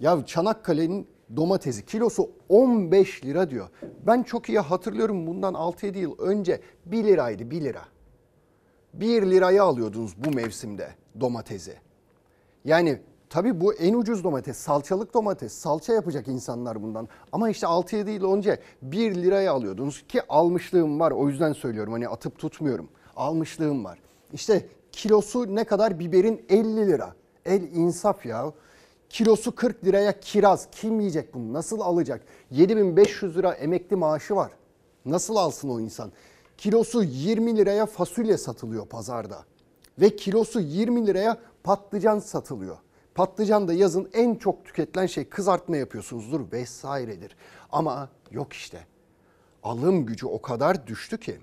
[0.00, 3.68] Ya Çanakkale'nin domatesi kilosu 15 lira diyor.
[4.06, 7.82] Ben çok iyi hatırlıyorum bundan 6-7 yıl önce 1 liraydı 1 lira.
[8.94, 10.88] 1 liraya alıyordunuz bu mevsimde
[11.20, 11.74] domatesi.
[12.64, 13.00] Yani
[13.30, 15.52] tabii bu en ucuz domates, salçalık domates.
[15.52, 17.08] Salça yapacak insanlar bundan.
[17.32, 21.10] Ama işte 6-7 yıl önce 1 liraya alıyordunuz ki almışlığım var.
[21.10, 22.88] O yüzden söylüyorum hani atıp tutmuyorum.
[23.16, 23.98] Almışlığım var.
[24.32, 27.14] İşte kilosu ne kadar biberin 50 lira.
[27.44, 28.52] El insaf ya.
[29.08, 30.68] Kilosu 40 liraya kiraz.
[30.70, 31.52] Kim yiyecek bunu?
[31.52, 32.22] Nasıl alacak?
[32.50, 34.52] 7500 lira emekli maaşı var.
[35.06, 36.12] Nasıl alsın o insan?
[36.58, 39.44] Kilosu 20 liraya fasulye satılıyor pazarda.
[40.00, 42.76] Ve kilosu 20 liraya patlıcan satılıyor.
[43.18, 47.36] Patlıcan da yazın en çok tüketilen şey kızartma yapıyorsunuzdur vesairedir.
[47.72, 48.86] Ama yok işte.
[49.62, 51.38] Alım gücü o kadar düştü ki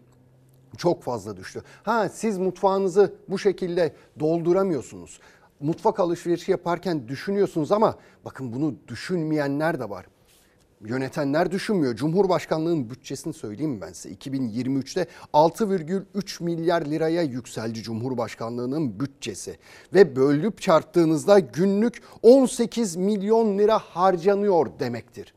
[0.77, 1.63] çok fazla düştü.
[1.83, 5.19] Ha siz mutfağınızı bu şekilde dolduramıyorsunuz.
[5.59, 10.05] Mutfak alışverişi yaparken düşünüyorsunuz ama bakın bunu düşünmeyenler de var.
[10.85, 11.95] Yönetenler düşünmüyor.
[11.95, 14.15] Cumhurbaşkanlığının bütçesini söyleyeyim ben size?
[14.15, 19.57] 2023'te 6,3 milyar liraya yükseldi Cumhurbaşkanlığının bütçesi.
[19.93, 25.33] Ve bölüp çarptığınızda günlük 18 milyon lira harcanıyor demektir.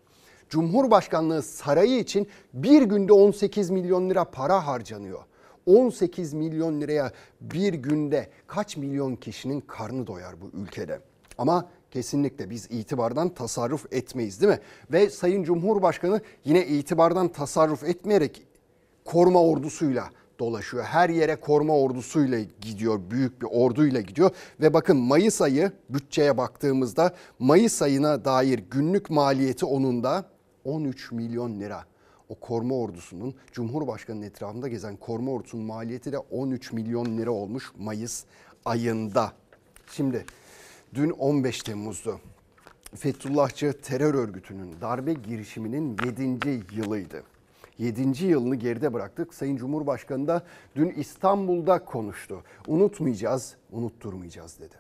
[0.49, 5.21] Cumhurbaşkanlığı sarayı için bir günde 18 milyon lira para harcanıyor.
[5.67, 11.01] 18 milyon liraya bir günde kaç milyon kişinin karnı doyar bu ülkede?
[11.39, 14.61] Ama kesinlikle biz itibardan tasarruf etmeyiz değil mi?
[14.93, 18.43] Ve Sayın Cumhurbaşkanı yine itibardan tasarruf etmeyerek
[19.05, 20.85] koruma ordusuyla dolaşıyor.
[20.85, 23.01] Her yere koruma ordusuyla gidiyor.
[23.11, 24.31] Büyük bir orduyla gidiyor.
[24.61, 30.25] Ve bakın Mayıs ayı bütçeye baktığımızda Mayıs ayına dair günlük maliyeti onun da
[30.65, 31.85] 13 milyon lira.
[32.29, 38.25] O koruma ordusunun Cumhurbaşkanı'nın etrafında gezen koruma ordusunun maliyeti de 13 milyon lira olmuş Mayıs
[38.65, 39.33] ayında.
[39.93, 40.25] Şimdi
[40.95, 42.21] dün 15 Temmuz'du.
[42.97, 46.63] Fethullahçı terör örgütünün darbe girişiminin 7.
[46.77, 47.23] yılıydı.
[47.79, 48.25] 7.
[48.25, 49.35] yılını geride bıraktık.
[49.35, 50.43] Sayın Cumhurbaşkanı da
[50.77, 52.43] dün İstanbul'da konuştu.
[52.67, 54.75] Unutmayacağız, unutturmayacağız dedi.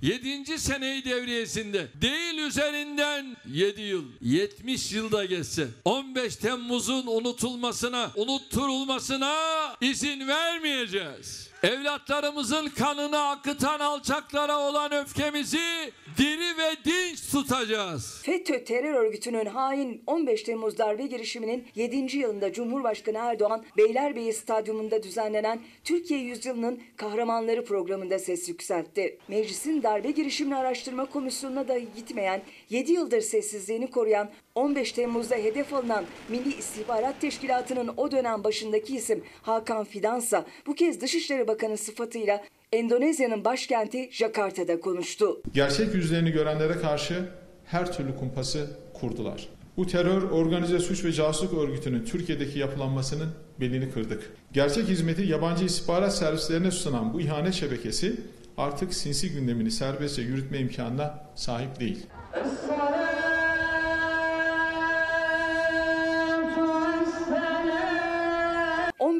[0.00, 0.58] 7.
[0.58, 9.34] seneyi devriyesinde değil üzerinden 7 yıl 70 yılda geçse 15 Temmuz'un unutulmasına unutturulmasına
[9.80, 11.50] izin vermeyeceğiz.
[11.66, 18.22] Evlatlarımızın kanını akıtan alçaklara olan öfkemizi diri ve dinç tutacağız.
[18.22, 22.16] FETÖ terör örgütünün hain 15 Temmuz darbe girişiminin 7.
[22.18, 29.18] yılında Cumhurbaşkanı Erdoğan Beylerbeyi Stadyumunda düzenlenen Türkiye Yüzyılının Kahramanları programında ses yükseltti.
[29.28, 36.04] Meclisin darbe girişimini araştırma komisyonuna da gitmeyen 7 yıldır sessizliğini koruyan 15 Temmuz'da hedef alınan
[36.28, 43.44] Milli İstihbarat Teşkilatı'nın o dönem başındaki isim Hakan Fidansa bu kez Dışişleri Bakanı sıfatıyla Endonezya'nın
[43.44, 45.42] başkenti Jakarta'da konuştu.
[45.54, 47.28] Gerçek yüzlerini görenlere karşı
[47.64, 49.48] her türlü kumpası kurdular.
[49.76, 53.28] Bu terör, organize suç ve casusluk örgütünün Türkiye'deki yapılanmasının
[53.60, 54.34] belini kırdık.
[54.52, 58.16] Gerçek hizmeti yabancı istihbarat servislerine sunan bu ihanet şebekesi
[58.58, 62.06] artık sinsi gündemini serbestçe yürütme imkanına sahip değil.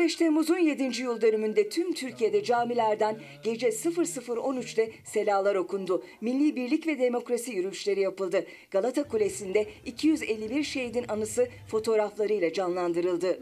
[0.06, 1.02] 15 15 Temmuz'un 7.
[1.02, 6.04] yıl dönümünde tüm Türkiye'de camilerden gece 00.13'te selalar okundu.
[6.20, 8.46] Milli Birlik ve Demokrasi yürüyüşleri yapıldı.
[8.70, 13.38] Galata Kulesi'nde 251 şehidin anısı fotoğraflarıyla canlandırıldı.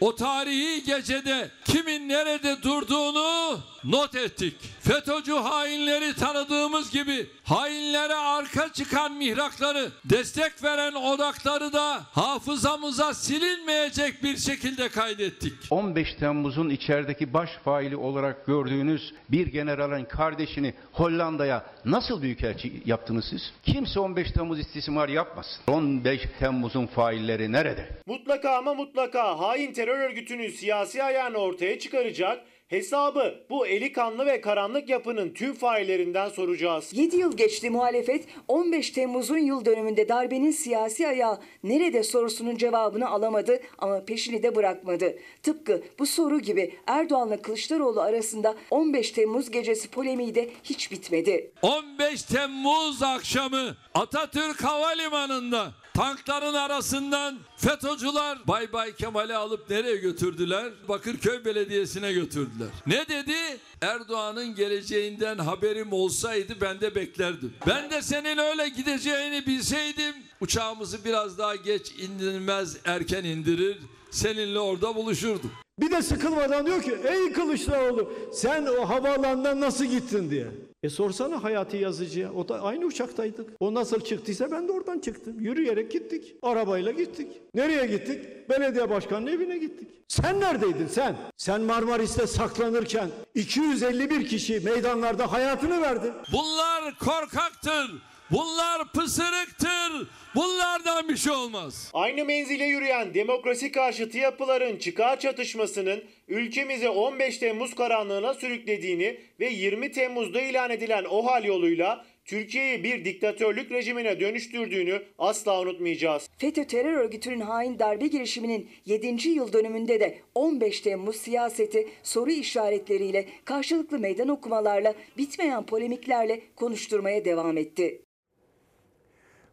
[0.00, 4.54] O tarihi gecede kimin nerede durduğunu not ettik.
[4.80, 14.36] FETÖ'cü hainleri tanıdığımız gibi hainlere arka çıkan mihrakları, destek veren odakları da hafızamıza silinmeyecek bir
[14.36, 15.52] şekilde kaydettik.
[15.70, 23.52] 15 Temmuz'un içerideki baş faili olarak gördüğünüz bir generalin kardeşini Hollanda'ya nasıl büyükelçi yaptınız siz?
[23.62, 25.62] Kimse 15 Temmuz istismar yapmasın.
[25.68, 27.88] 15 Temmuz'un failleri nerede?
[28.06, 34.40] Mutlaka ama mutlaka hain terör örgütünün siyasi ayağını ortaya çıkaracak, hesabı bu eli kanlı ve
[34.40, 36.90] karanlık yapının tüm faillerinden soracağız.
[36.92, 43.60] 7 yıl geçti muhalefet 15 Temmuz'un yıl dönümünde darbenin siyasi ayağı nerede sorusunun cevabını alamadı
[43.78, 45.18] ama peşini de bırakmadı.
[45.42, 51.50] Tıpkı bu soru gibi Erdoğan'la Kılıçdaroğlu arasında 15 Temmuz gecesi polemiği de hiç bitmedi.
[51.62, 60.72] 15 Temmuz akşamı Atatürk Havalimanı'nda tankların arasından FETÖ'cüler Bay Bay Kemal'i alıp nereye götürdüler?
[60.88, 62.68] Bakırköy Belediyesi'ne götürdüler.
[62.86, 63.34] Ne dedi?
[63.82, 67.54] Erdoğan'ın geleceğinden haberim olsaydı ben de beklerdim.
[67.66, 73.78] Ben de senin öyle gideceğini bilseydim uçağımızı biraz daha geç indirmez erken indirir
[74.10, 75.52] seninle orada buluşurdum.
[75.80, 80.46] Bir de sıkılmadan diyor ki ey Kılıçdaroğlu sen o havaalanından nasıl gittin diye.
[80.86, 82.32] E sorsana Hayati Yazıcı'ya.
[82.32, 83.48] O da aynı uçaktaydık.
[83.60, 85.40] O nasıl çıktıysa ben de oradan çıktım.
[85.40, 86.36] Yürüyerek gittik.
[86.42, 87.28] Arabayla gittik.
[87.54, 88.48] Nereye gittik?
[88.48, 89.88] Belediye başkanının evine gittik.
[90.08, 91.16] Sen neredeydin sen?
[91.36, 96.12] Sen Marmaris'te saklanırken 251 kişi meydanlarda hayatını verdi.
[96.32, 97.90] Bunlar korkaktır.
[98.30, 100.08] Bunlar pısırıktır.
[100.34, 101.90] Bunlardan bir şey olmaz.
[101.94, 109.92] Aynı menzile yürüyen demokrasi karşıtı yapıların çıkar çatışmasının ülkemizi 15 Temmuz karanlığına sürüklediğini ve 20
[109.92, 116.28] Temmuz'da ilan edilen o hal yoluyla Türkiye'yi bir diktatörlük rejimine dönüştürdüğünü asla unutmayacağız.
[116.38, 119.28] FETÖ terör örgütünün hain darbe girişiminin 7.
[119.28, 127.56] yıl dönümünde de 15 Temmuz siyaseti soru işaretleriyle, karşılıklı meydan okumalarla, bitmeyen polemiklerle konuşturmaya devam
[127.56, 128.05] etti.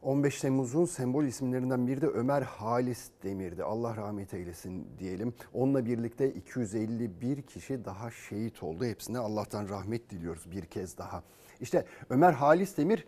[0.04, 3.64] 15 Temmuz'un sembol isimlerinden biri de Ömer Halis Demir'di.
[3.64, 5.34] Allah rahmet eylesin diyelim.
[5.54, 8.86] Onunla birlikte 251 kişi daha şehit oldu.
[8.86, 11.24] Hepsine Allah'tan rahmet diliyoruz bir kez daha.
[11.62, 13.08] İşte Ömer Halis Demir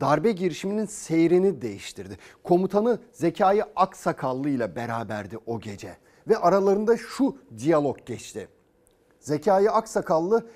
[0.00, 2.18] darbe girişiminin seyrini değiştirdi.
[2.44, 5.96] Komutanı Zekai Aksakallı ile beraberdi o gece.
[6.28, 8.48] Ve aralarında şu diyalog geçti.
[9.20, 10.46] Zekai Aksakallı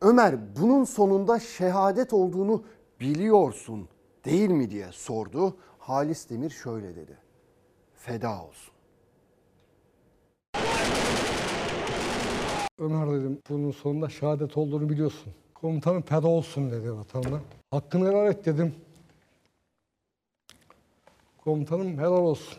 [0.00, 2.64] Ömer bunun sonunda şehadet olduğunu
[3.00, 3.88] biliyorsun
[4.24, 5.56] değil mi diye sordu.
[5.78, 7.16] Halis Demir şöyle dedi.
[7.94, 8.72] Feda olsun.
[12.78, 15.32] Ömer dedim bunun sonunda şehadet olduğunu biliyorsun.
[15.54, 17.40] Komutanım feda olsun dedi vatanına.
[17.70, 18.74] Hakkını helal et dedim.
[21.44, 22.58] Komutanım helal olsun.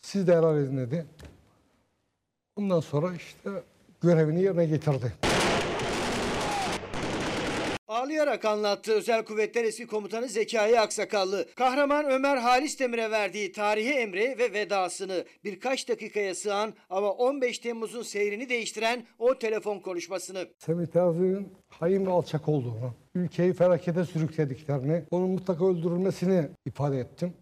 [0.00, 1.06] Siz de helal edin dedi.
[2.56, 3.50] Bundan sonra işte
[4.00, 5.12] görevini yerine getirdi.
[8.06, 11.46] Ağlayarak anlattı Özel Kuvvetler Eski Komutanı Zekai Aksakallı.
[11.54, 18.02] Kahraman Ömer Halis Demir'e verdiği tarihi emri ve vedasını birkaç dakikaya sığan ama 15 Temmuz'un
[18.02, 20.48] seyrini değiştiren o telefon konuşmasını.
[20.58, 27.32] Semih Terzi'nin hain ve alçak olduğunu, ülkeyi felakete sürüklediklerini, onun mutlaka öldürülmesini ifade ettim.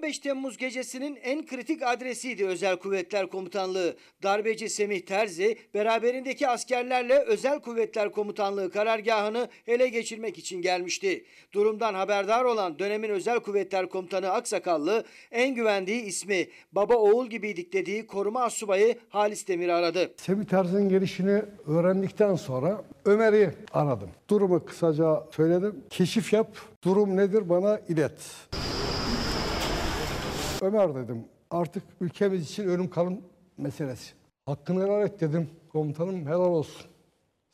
[0.00, 3.96] 15 Temmuz gecesinin en kritik adresiydi Özel Kuvvetler Komutanlığı.
[4.22, 11.24] Darbeci Semih Terzi beraberindeki askerlerle Özel Kuvvetler Komutanlığı karargahını ele geçirmek için gelmişti.
[11.52, 18.06] Durumdan haberdar olan dönemin Özel Kuvvetler Komutanı Aksakallı en güvendiği ismi baba oğul gibiydik dediği
[18.06, 20.14] koruma asubayı Halis Demir'i aradı.
[20.16, 24.10] Semih Terzi'nin gelişini öğrendikten sonra Ömer'i aradım.
[24.30, 25.84] Durumu kısaca söyledim.
[25.90, 28.50] Keşif yap, durum nedir bana ilet.
[30.62, 33.20] Ömer dedim artık ülkemiz için ölüm kalım
[33.58, 34.12] meselesi.
[34.46, 35.50] Hakkını helal et dedim.
[35.72, 36.86] Komutanım helal olsun.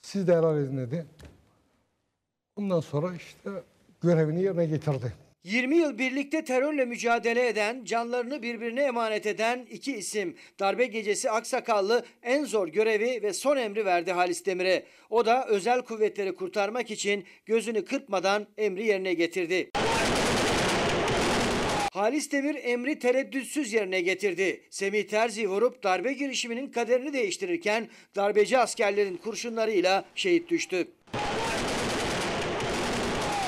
[0.02, 1.06] Siz de helal edin dedi.
[2.56, 3.50] Bundan sonra işte
[4.02, 5.12] görevini yerine getirdi.
[5.44, 10.36] 20 yıl birlikte terörle mücadele eden, canlarını birbirine emanet eden iki isim.
[10.60, 14.84] Darbe gecesi Aksakallı en zor görevi ve son emri verdi Halis Demir'e.
[15.10, 19.70] O da özel kuvvetleri kurtarmak için gözünü kırpmadan emri yerine getirdi.
[21.96, 24.60] Halis Demir emri tereddütsüz yerine getirdi.
[24.70, 30.88] Semih Terzi vurup darbe girişiminin kaderini değiştirirken darbeci askerlerin kurşunlarıyla şehit düştü.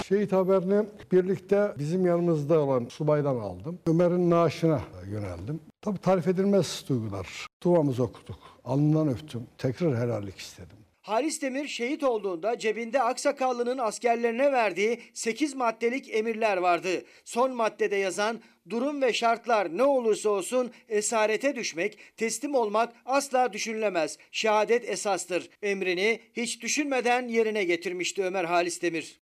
[0.09, 3.79] Şehit haberini birlikte bizim yanımızda olan subaydan aldım.
[3.87, 5.61] Ömer'in naaşına yöneldim.
[5.83, 7.47] Tabii tarif edilmez duygular.
[7.63, 8.39] Duamızı okuduk.
[8.65, 9.43] Alnından öptüm.
[9.59, 10.78] Tekrar helallik istedim.
[11.09, 17.05] Halis Demir şehit olduğunda cebinde Aksakallının askerlerine verdiği 8 maddelik emirler vardı.
[17.25, 18.41] Son maddede yazan
[18.71, 24.19] durum ve şartlar ne olursa olsun esarete düşmek, teslim olmak asla düşünülemez.
[24.33, 25.49] Şehadet esastır.
[25.63, 29.28] Emrini hiç düşünmeden yerine getirmişti Ömer Halis Demir.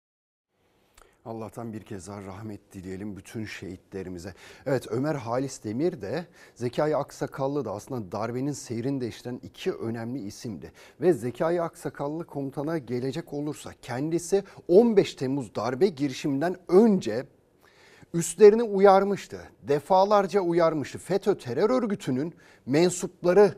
[1.25, 4.35] Allah'tan bir kez daha rahmet dileyelim bütün şehitlerimize.
[4.67, 10.73] Evet Ömer Halis Demir de Zekai Aksakallı da aslında darbenin seyrini değiştiren iki önemli isimdi.
[11.01, 17.27] Ve Zekai Aksakallı komutana gelecek olursa kendisi 15 Temmuz darbe girişiminden önce
[18.15, 19.41] üstlerini uyarmıştı.
[19.63, 20.99] Defalarca uyarmıştı.
[20.99, 22.35] FETÖ terör örgütünün
[22.67, 23.55] mensupları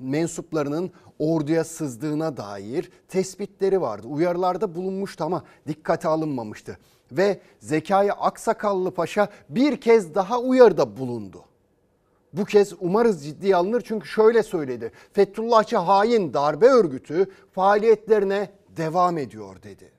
[0.00, 4.06] mensuplarının orduya sızdığına dair tespitleri vardı.
[4.08, 6.78] Uyarılarda bulunmuştu ama dikkate alınmamıştı.
[7.12, 11.44] Ve Zekai Aksakallı Paşa bir kez daha uyarıda bulundu.
[12.32, 14.92] Bu kez umarız ciddiye alınır çünkü şöyle söyledi.
[15.12, 19.92] Fethullahçı hain darbe örgütü faaliyetlerine devam ediyor dedi.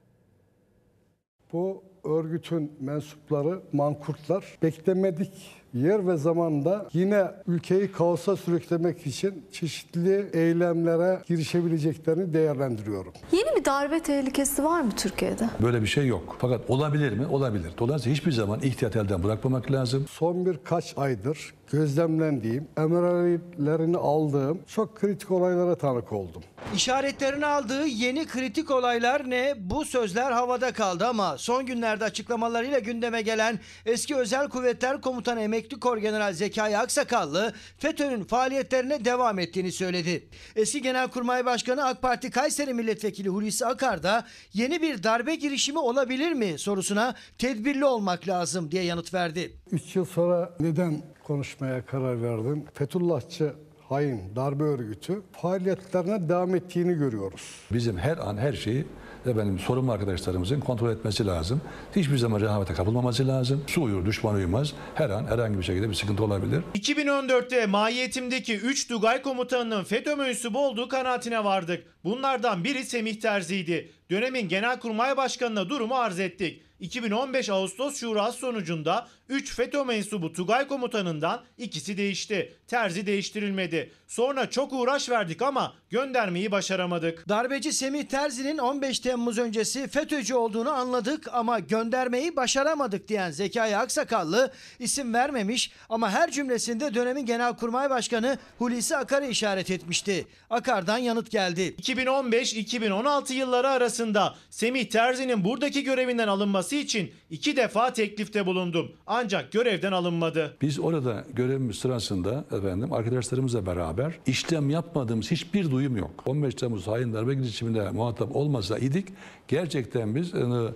[1.53, 11.21] Bu örgütün mensupları, mankurtlar beklemedik yer ve zamanda yine ülkeyi kaosa sürüklemek için çeşitli eylemlere
[11.27, 13.13] girişebileceklerini değerlendiriyorum.
[13.31, 15.49] Yeni bir darbe tehlikesi var mı Türkiye'de?
[15.61, 16.35] Böyle bir şey yok.
[16.39, 17.25] Fakat olabilir mi?
[17.25, 17.71] Olabilir.
[17.77, 20.05] Dolayısıyla hiçbir zaman ihtiyat elden bırakmamak lazım.
[20.09, 26.43] Son birkaç aydır gözlemlendiğim, emirlerini aldığım çok kritik olaylara tanık oldum.
[26.75, 29.53] İşaretlerini aldığı yeni kritik olaylar ne?
[29.57, 35.79] Bu sözler havada kaldı ama son günlerde açıklamalarıyla gündeme gelen eski Özel Kuvvetler Komutanı Emekli
[35.79, 40.27] Korgeneral Zekai Aksakallı FETÖ'nün faaliyetlerine devam ettiğini söyledi.
[40.55, 46.31] Eski Genelkurmay Başkanı AK Parti Kayseri Milletvekili Hulusi Akar da yeni bir darbe girişimi olabilir
[46.31, 49.53] mi sorusuna tedbirli olmak lazım diye yanıt verdi.
[49.71, 52.65] 3 yıl sonra neden konuşmaya karar verdim?
[52.73, 53.53] Fethullahçı
[53.89, 57.41] hain darbe örgütü faaliyetlerine devam ettiğini görüyoruz.
[57.71, 58.85] Bizim her an her şeyi
[59.25, 61.61] efendim, sorumlu arkadaşlarımızın kontrol etmesi lazım.
[61.95, 63.63] Hiçbir zaman rehavete kapılmaması lazım.
[63.67, 64.73] Su uyur, düşman uyumaz.
[64.95, 66.61] Her an herhangi bir şekilde bir sıkıntı olabilir.
[66.75, 71.83] 2014'te mahiyetimdeki 3 Tugay komutanının FETÖ mensubu olduğu kanaatine vardık.
[72.03, 73.91] Bunlardan biri Semih Terzi'ydi.
[74.11, 76.63] Dönemin Genelkurmay Başkanı'na durumu arz ettik.
[76.81, 82.55] 2015 Ağustos Şurası sonucunda 3 FETÖ mensubu Tugay komutanından ikisi değişti.
[82.71, 83.91] Terzi değiştirilmedi.
[84.07, 87.29] Sonra çok uğraş verdik ama göndermeyi başaramadık.
[87.29, 94.51] Darbeci Semih Terzi'nin 15 Temmuz öncesi FETÖ'cü olduğunu anladık ama göndermeyi başaramadık diyen Zekai Aksakallı
[94.79, 100.27] isim vermemiş ama her cümlesinde dönemin Genelkurmay Başkanı Hulusi Akar'ı işaret etmişti.
[100.49, 101.75] Akar'dan yanıt geldi.
[101.81, 108.91] 2015-2016 yılları arasında Semih Terzi'nin buradaki görevinden alınması için iki defa teklifte bulundum.
[109.07, 110.57] Ancak görevden alınmadı.
[110.61, 116.11] Biz orada görevimiz sırasında efendim arkadaşlarımızla beraber işlem yapmadığımız hiçbir duyum yok.
[116.25, 119.07] 15 Temmuz hain darbe girişiminde muhatap olmasa idik
[119.47, 120.69] gerçekten biz yani,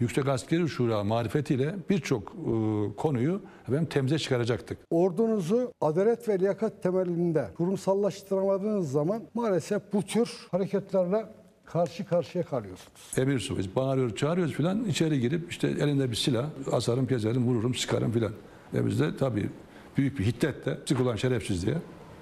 [0.00, 4.78] Yüksek Askeri Şura marifetiyle birçok e, konuyu efendim, temize çıkaracaktık.
[4.90, 11.26] Ordunuzu adalet ve liyakat temelinde kurumsallaştıramadığınız zaman maalesef bu tür hareketlerle
[11.64, 13.00] karşı karşıya kalıyorsunuz.
[13.16, 18.12] Emir subayız, bağırıyoruz, çağırıyoruz filan içeri girip işte elinde bir silah asarım, keserim, vururum, sıkarım
[18.12, 18.32] filan.
[18.74, 19.50] Ve biz de tabii
[19.96, 21.76] büyük bir hiddetle sıkılan şerefsiz diye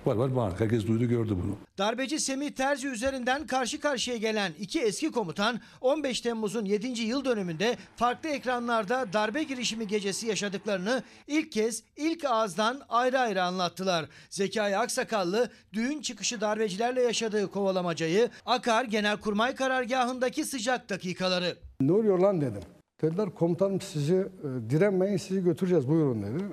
[0.06, 0.60] var var bağırdık.
[0.60, 1.56] Herkes duydu gördü bunu.
[1.78, 7.02] Darbeci Semih Terzi üzerinden karşı karşıya gelen iki eski komutan 15 Temmuz'un 7.
[7.02, 14.06] yıl dönümünde farklı ekranlarda darbe girişimi gecesi yaşadıklarını ilk kez ilk ağızdan ayrı ayrı anlattılar.
[14.30, 21.56] Zekai Aksakallı düğün çıkışı darbecilerle yaşadığı kovalamacayı Akar Genelkurmay Karargahı'ndaki sıcak dakikaları.
[21.80, 22.62] Ne oluyor lan dedim.
[23.02, 26.44] Dediler komutanım sizi e, direnmeyin sizi götüreceğiz buyurun dedi.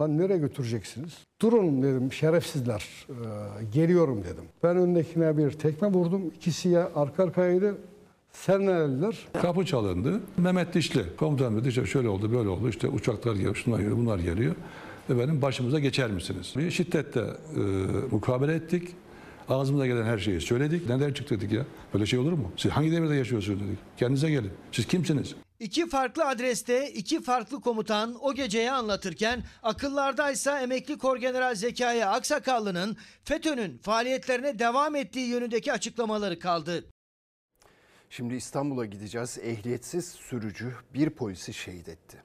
[0.00, 1.12] Lan nereye götüreceksiniz?
[1.42, 2.84] Durun dedim şerefsizler.
[3.08, 3.14] Ee,
[3.72, 4.44] geliyorum dedim.
[4.62, 6.22] Ben öndekine bir tekme vurdum.
[6.36, 7.74] İkisi ya arka arkaydı.
[8.32, 9.18] Sernelediler.
[9.42, 10.20] Kapı çalındı.
[10.36, 14.18] Mehmet Dişli komutan dedi işte şöyle oldu böyle oldu işte uçaklar geliyor şunlar geliyor bunlar
[14.18, 14.54] geliyor.
[15.10, 16.54] Efendim başımıza geçer misiniz?
[16.56, 17.60] Bir şiddetle e,
[18.10, 18.88] mukabele ettik.
[19.48, 20.88] Ağzımıza gelen her şeyi söyledik.
[20.88, 21.64] Neden çıktı dedik ya?
[21.94, 22.50] Böyle şey olur mu?
[22.56, 23.78] Siz hangi devirde yaşıyorsunuz dedik.
[23.96, 24.50] Kendinize gelin.
[24.72, 25.34] Siz kimsiniz?
[25.60, 33.78] İki farklı adreste iki farklı komutan o geceyi anlatırken akıllardaysa emekli Korgeneral Zekai Aksakallı'nın FETÖ'nün
[33.78, 36.84] faaliyetlerine devam ettiği yönündeki açıklamaları kaldı.
[38.10, 39.38] Şimdi İstanbul'a gideceğiz.
[39.38, 42.22] Ehliyetsiz sürücü bir polisi şehit etti.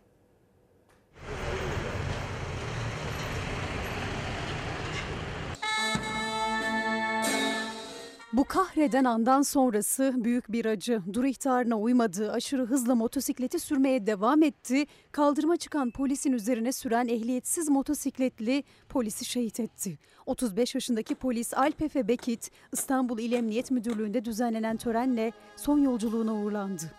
[8.33, 11.01] Bu kahreden andan sonrası büyük bir acı.
[11.13, 14.85] Dur ihtarına uymadı, aşırı hızla motosikleti sürmeye devam etti.
[15.11, 19.97] Kaldırıma çıkan polisin üzerine süren ehliyetsiz motosikletli polisi şehit etti.
[20.25, 26.91] 35 yaşındaki polis Alp Efe Bekit, İstanbul İl Emniyet Müdürlüğü'nde düzenlenen törenle son yolculuğuna uğurlandı.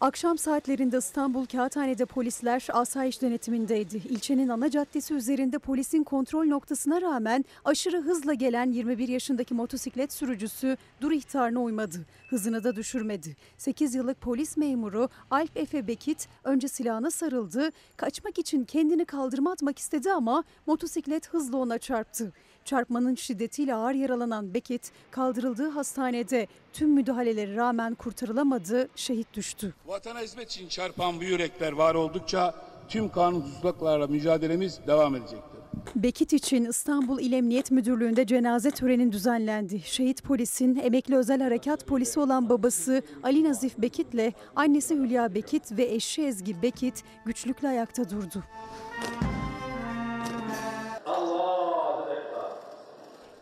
[0.00, 3.96] Akşam saatlerinde İstanbul Kağıthane'de polisler asayiş denetimindeydi.
[3.96, 10.76] İlçenin ana caddesi üzerinde polisin kontrol noktasına rağmen aşırı hızla gelen 21 yaşındaki motosiklet sürücüsü
[11.00, 12.06] dur ihtarına uymadı.
[12.30, 13.36] Hızını da düşürmedi.
[13.56, 17.70] 8 yıllık polis memuru Alp Efe Bekit önce silahına sarıldı.
[17.96, 22.32] Kaçmak için kendini kaldırıma atmak istedi ama motosiklet hızla ona çarptı.
[22.68, 29.74] Çarpmanın şiddetiyle ağır yaralanan Bekit kaldırıldığı hastanede tüm müdahalelere rağmen kurtarılamadı, şehit düştü.
[29.86, 32.54] Vatana hizmet için çarpan bu yürekler var oldukça
[32.88, 35.60] tüm kanunsuzluklarla mücadelemiz devam edecektir.
[35.96, 39.80] Bekit için İstanbul İl Emniyet Müdürlüğü'nde cenaze töreni düzenlendi.
[39.80, 45.84] Şehit polisin emekli özel harekat polisi olan babası Ali Nazif Bekit'le annesi Hülya Bekit ve
[45.84, 48.44] eşi Ezgi Bekit güçlükle ayakta durdu.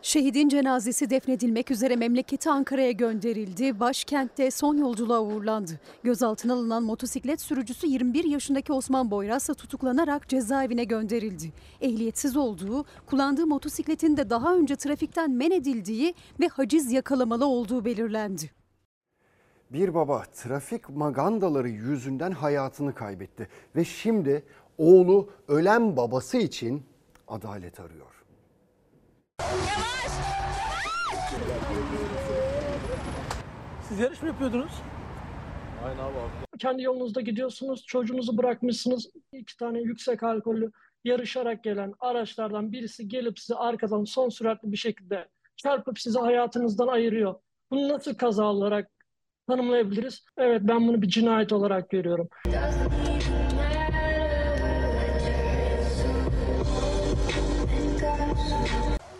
[0.01, 3.79] Şehidin cenazesi defnedilmek üzere memleketi Ankara'ya gönderildi.
[3.79, 5.79] Başkentte son yolculuğa uğurlandı.
[6.03, 11.53] Gözaltına alınan motosiklet sürücüsü 21 yaşındaki Osman Boyraz'la tutuklanarak cezaevine gönderildi.
[11.81, 18.51] Ehliyetsiz olduğu, kullandığı motosikletin de daha önce trafikten men edildiği ve haciz yakalamalı olduğu belirlendi.
[19.71, 24.43] Bir baba trafik magandaları yüzünden hayatını kaybetti ve şimdi
[24.77, 26.83] oğlu ölen babası için
[27.27, 28.16] adalet arıyor.
[33.87, 34.71] Siz yarış mı yapıyordunuz?
[35.85, 36.57] Aynen abi.
[36.59, 39.09] Kendi yolunuzda gidiyorsunuz, çocuğunuzu bırakmışsınız.
[39.33, 40.71] İki tane yüksek alkollü
[41.03, 47.35] yarışarak gelen araçlardan birisi gelip sizi arkadan son süratli bir şekilde çarpıp sizi hayatınızdan ayırıyor.
[47.71, 48.91] Bunu nasıl kaza olarak
[49.47, 50.25] tanımlayabiliriz?
[50.37, 52.29] Evet ben bunu bir cinayet olarak görüyorum.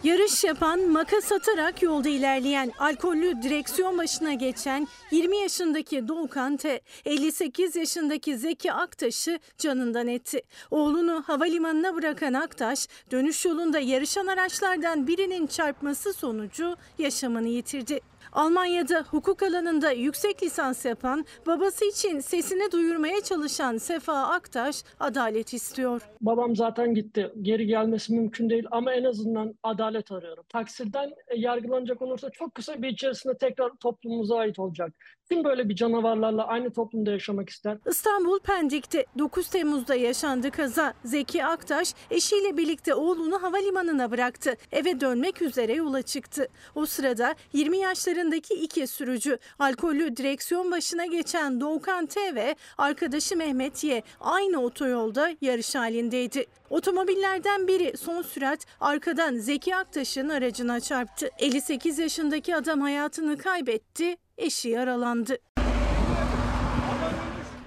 [0.07, 7.75] Yarış yapan, makas atarak yolda ilerleyen, alkollü direksiyon başına geçen 20 yaşındaki Doğukan T, 58
[7.75, 10.41] yaşındaki Zeki Aktaş'ı canından etti.
[10.71, 17.99] Oğlunu havalimanına bırakan Aktaş, dönüş yolunda yarışan araçlardan birinin çarpması sonucu yaşamını yitirdi.
[18.38, 26.01] Almanya'da hukuk alanında yüksek lisans yapan, babası için sesini duyurmaya çalışan Sefa Aktaş adalet istiyor.
[26.21, 27.31] Babam zaten gitti.
[27.41, 30.43] Geri gelmesi mümkün değil ama en azından adalet arıyorum.
[30.49, 34.93] Taksirden e, yargılanacak olursa çok kısa bir içerisinde tekrar toplumumuza ait olacak.
[35.32, 37.78] Kim böyle bir canavarlarla aynı toplumda yaşamak ister?
[37.89, 40.93] İstanbul Pendik'te 9 Temmuz'da yaşandı kaza.
[41.05, 44.55] Zeki Aktaş eşiyle birlikte oğlunu havalimanına bıraktı.
[44.71, 46.47] Eve dönmek üzere yola çıktı.
[46.75, 53.84] O sırada 20 yaşlarındaki iki sürücü alkollü direksiyon başına geçen Doğukan T ve arkadaşı Mehmet
[53.84, 56.45] Y aynı otoyolda yarış halindeydi.
[56.69, 61.30] Otomobillerden biri son sürat arkadan Zeki Aktaş'ın aracına çarptı.
[61.39, 65.38] 58 yaşındaki adam hayatını kaybetti, eşi yaralandı.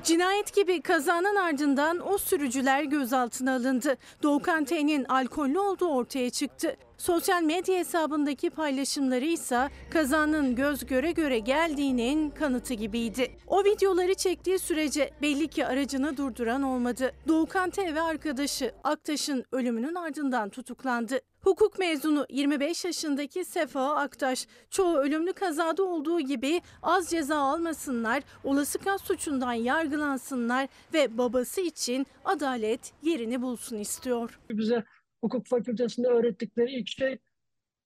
[0.04, 3.96] Cinayet gibi kazanın ardından o sürücüler gözaltına alındı.
[4.22, 6.76] Doğukan T'nin alkollü olduğu ortaya çıktı.
[6.98, 13.36] Sosyal medya hesabındaki paylaşımları ise kazanın göz göre göre geldiğinin kanıtı gibiydi.
[13.46, 17.12] O videoları çektiği sürece belli ki aracını durduran olmadı.
[17.28, 21.20] Doğukan T ve arkadaşı Aktaş'ın ölümünün ardından tutuklandı.
[21.42, 28.78] Hukuk mezunu 25 yaşındaki Sefa Aktaş, çoğu ölümlü kazada olduğu gibi az ceza almasınlar, olası
[28.78, 34.40] kas suçundan yargılansınlar ve babası için adalet yerini bulsun istiyor.
[34.50, 34.84] Bize
[35.20, 37.18] hukuk fakültesinde öğrettikleri ilk şey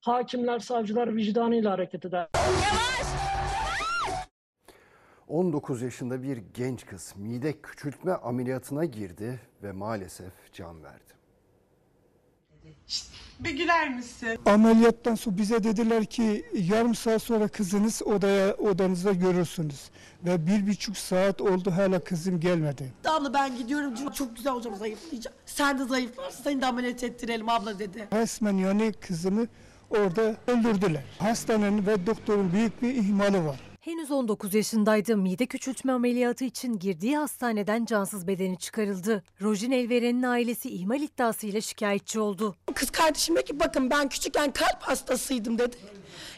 [0.01, 2.29] hakimler, savcılar vicdanıyla hareket eder.
[5.29, 11.24] 19 yaşında bir genç kız mide küçültme ameliyatına girdi ve maalesef can verdi.
[13.41, 14.39] Bir güler misin?
[14.47, 19.91] Ameliyattan sonra bize dediler ki yarım saat sonra kızınız odaya odanızda görürsünüz.
[20.25, 22.93] Ve bir buçuk saat oldu hala kızım gelmedi.
[23.05, 25.37] Abla ben gidiyorum çok güzel hocam zayıflayacağım.
[25.47, 28.09] Sen de zayıflarsın seni de ameliyat ettirelim abla dedi.
[28.13, 29.47] Resmen yani kızımı
[29.91, 31.03] orada öldürdüler.
[31.19, 33.74] Hastanenin ve doktorun büyük bir ihmali var.
[33.85, 35.17] Henüz 19 yaşındaydı.
[35.17, 39.23] Mide küçültme ameliyatı için girdiği hastaneden cansız bedeni çıkarıldı.
[39.43, 42.57] Rojin Elveren'in ailesi ihmal iddiasıyla şikayetçi oldu.
[42.75, 45.77] Kız kardeşim dedi ki bakın ben küçükken kalp hastasıydım dedi.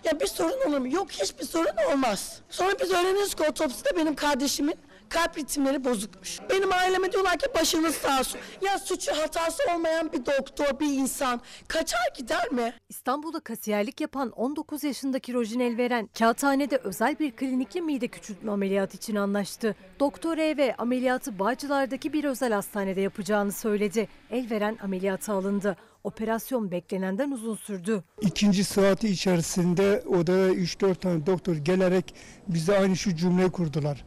[0.04, 0.94] Ya bir sorun olur mu?
[0.94, 2.40] Yok hiçbir sorun olmaz.
[2.48, 4.74] Sonra biz öğreniyoruz ki otopside benim kardeşimin
[5.08, 6.38] Kalp ritimleri bozukmuş.
[6.50, 8.40] Benim aileme diyorlar ki başınız sağ olsun.
[8.62, 12.74] Ya suçu hatası olmayan bir doktor, bir insan kaçar gider mi?
[12.88, 19.16] İstanbul'da kasiyerlik yapan 19 yaşındaki Rojin Elveren, kağıthanede özel bir klinikle mide küçültme ameliyatı için
[19.16, 19.74] anlaştı.
[20.00, 24.08] Doktor E ve ameliyatı Bağcılar'daki bir özel hastanede yapacağını söyledi.
[24.30, 25.76] Elveren ameliyata alındı.
[26.06, 28.04] Operasyon beklenenden uzun sürdü.
[28.20, 32.14] İkinci saati içerisinde odaya 3-4 tane doktor gelerek
[32.48, 34.04] bize aynı şu cümleyi kurdular.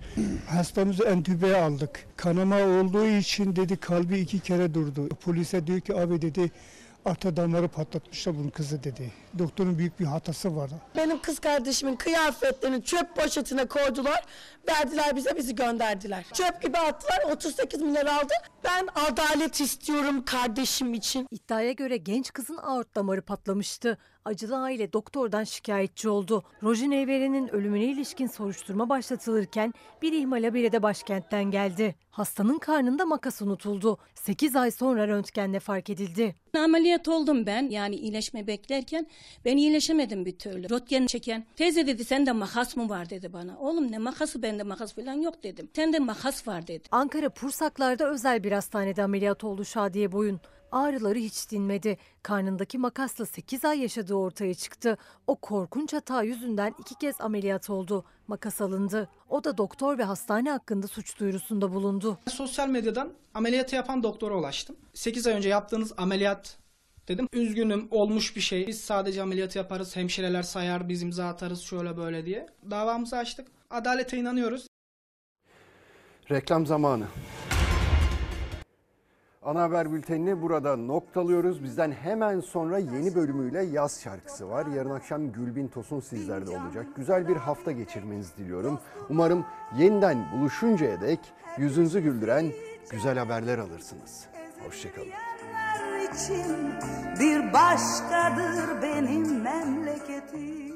[0.48, 2.06] Hastamızı entübeye aldık.
[2.18, 5.08] Kanama olduğu için dedi kalbi iki kere durdu.
[5.10, 6.52] Polise diyor ki abi dedi
[7.06, 9.12] arter damarı patlatmışlar bunun kızı dedi.
[9.40, 10.74] Doktorun büyük bir hatası vardı.
[10.96, 14.24] Benim kız kardeşimin kıyafetlerini çöp poşetine koydular.
[14.70, 16.26] Verdiler bize bizi gönderdiler.
[16.34, 18.34] Çöp gibi attılar 38 milyar aldı.
[18.64, 21.28] Ben adalet istiyorum kardeşim için.
[21.32, 23.98] İddiaya göre genç kızın aort damarı patlamıştı.
[24.30, 26.44] Acılı aile doktordan şikayetçi oldu.
[26.64, 31.96] Rojin Elveren'in ölümüne ilişkin soruşturma başlatılırken bir ihmal haberi de başkentten geldi.
[32.12, 33.98] Hastanın karnında makas unutuldu.
[34.16, 36.36] 8 ay sonra röntgenle fark edildi.
[36.58, 39.08] Ameliyat oldum ben yani iyileşme beklerken
[39.46, 40.70] ben iyileşemedim bir türlü.
[40.70, 43.60] Röntgen çeken teyze dedi sende makas mı var dedi bana.
[43.60, 45.70] Oğlum ne makası bende makas falan yok dedim.
[45.76, 46.88] Sende makas var dedi.
[46.92, 50.42] Ankara Pursaklar'da özel bir hastanede ameliyat oldu Şadiye Boyun.
[50.72, 51.98] Ağrıları hiç dinmedi.
[52.24, 54.98] Karnındaki makasla 8 ay yaşadığı ortaya çıktı.
[55.28, 58.04] O korkunç hata yüzünden iki kez ameliyat oldu.
[58.28, 59.10] Makas alındı.
[59.30, 62.18] O da doktor ve hastane hakkında suç duyurusunda bulundu.
[62.28, 64.76] Sosyal medyadan ameliyatı yapan doktora ulaştım.
[64.94, 66.58] 8 ay önce yaptığınız ameliyat
[67.08, 67.28] dedim.
[67.34, 68.68] Üzgünüm olmuş bir şey.
[68.68, 69.96] Biz sadece ameliyatı yaparız.
[69.96, 72.48] Hemşireler sayar biz imza atarız şöyle böyle diye.
[72.72, 73.48] Davamızı açtık.
[73.70, 74.68] Adalete inanıyoruz.
[76.32, 77.06] Reklam zamanı.
[79.50, 81.64] Ana haber bültenini burada noktalıyoruz.
[81.64, 84.66] Bizden hemen sonra yeni bölümüyle yaz şarkısı var.
[84.66, 86.86] Yarın akşam Gülbin Tosun sizlerde olacak.
[86.96, 88.80] Güzel bir hafta geçirmenizi diliyorum.
[89.10, 89.46] Umarım
[89.78, 91.20] yeniden buluşuncaya dek
[91.58, 92.52] yüzünüzü güldüren
[92.92, 94.26] güzel haberler alırsınız.
[94.66, 95.10] Hoşçakalın.
[97.20, 100.69] bir başkadır benim memleketim.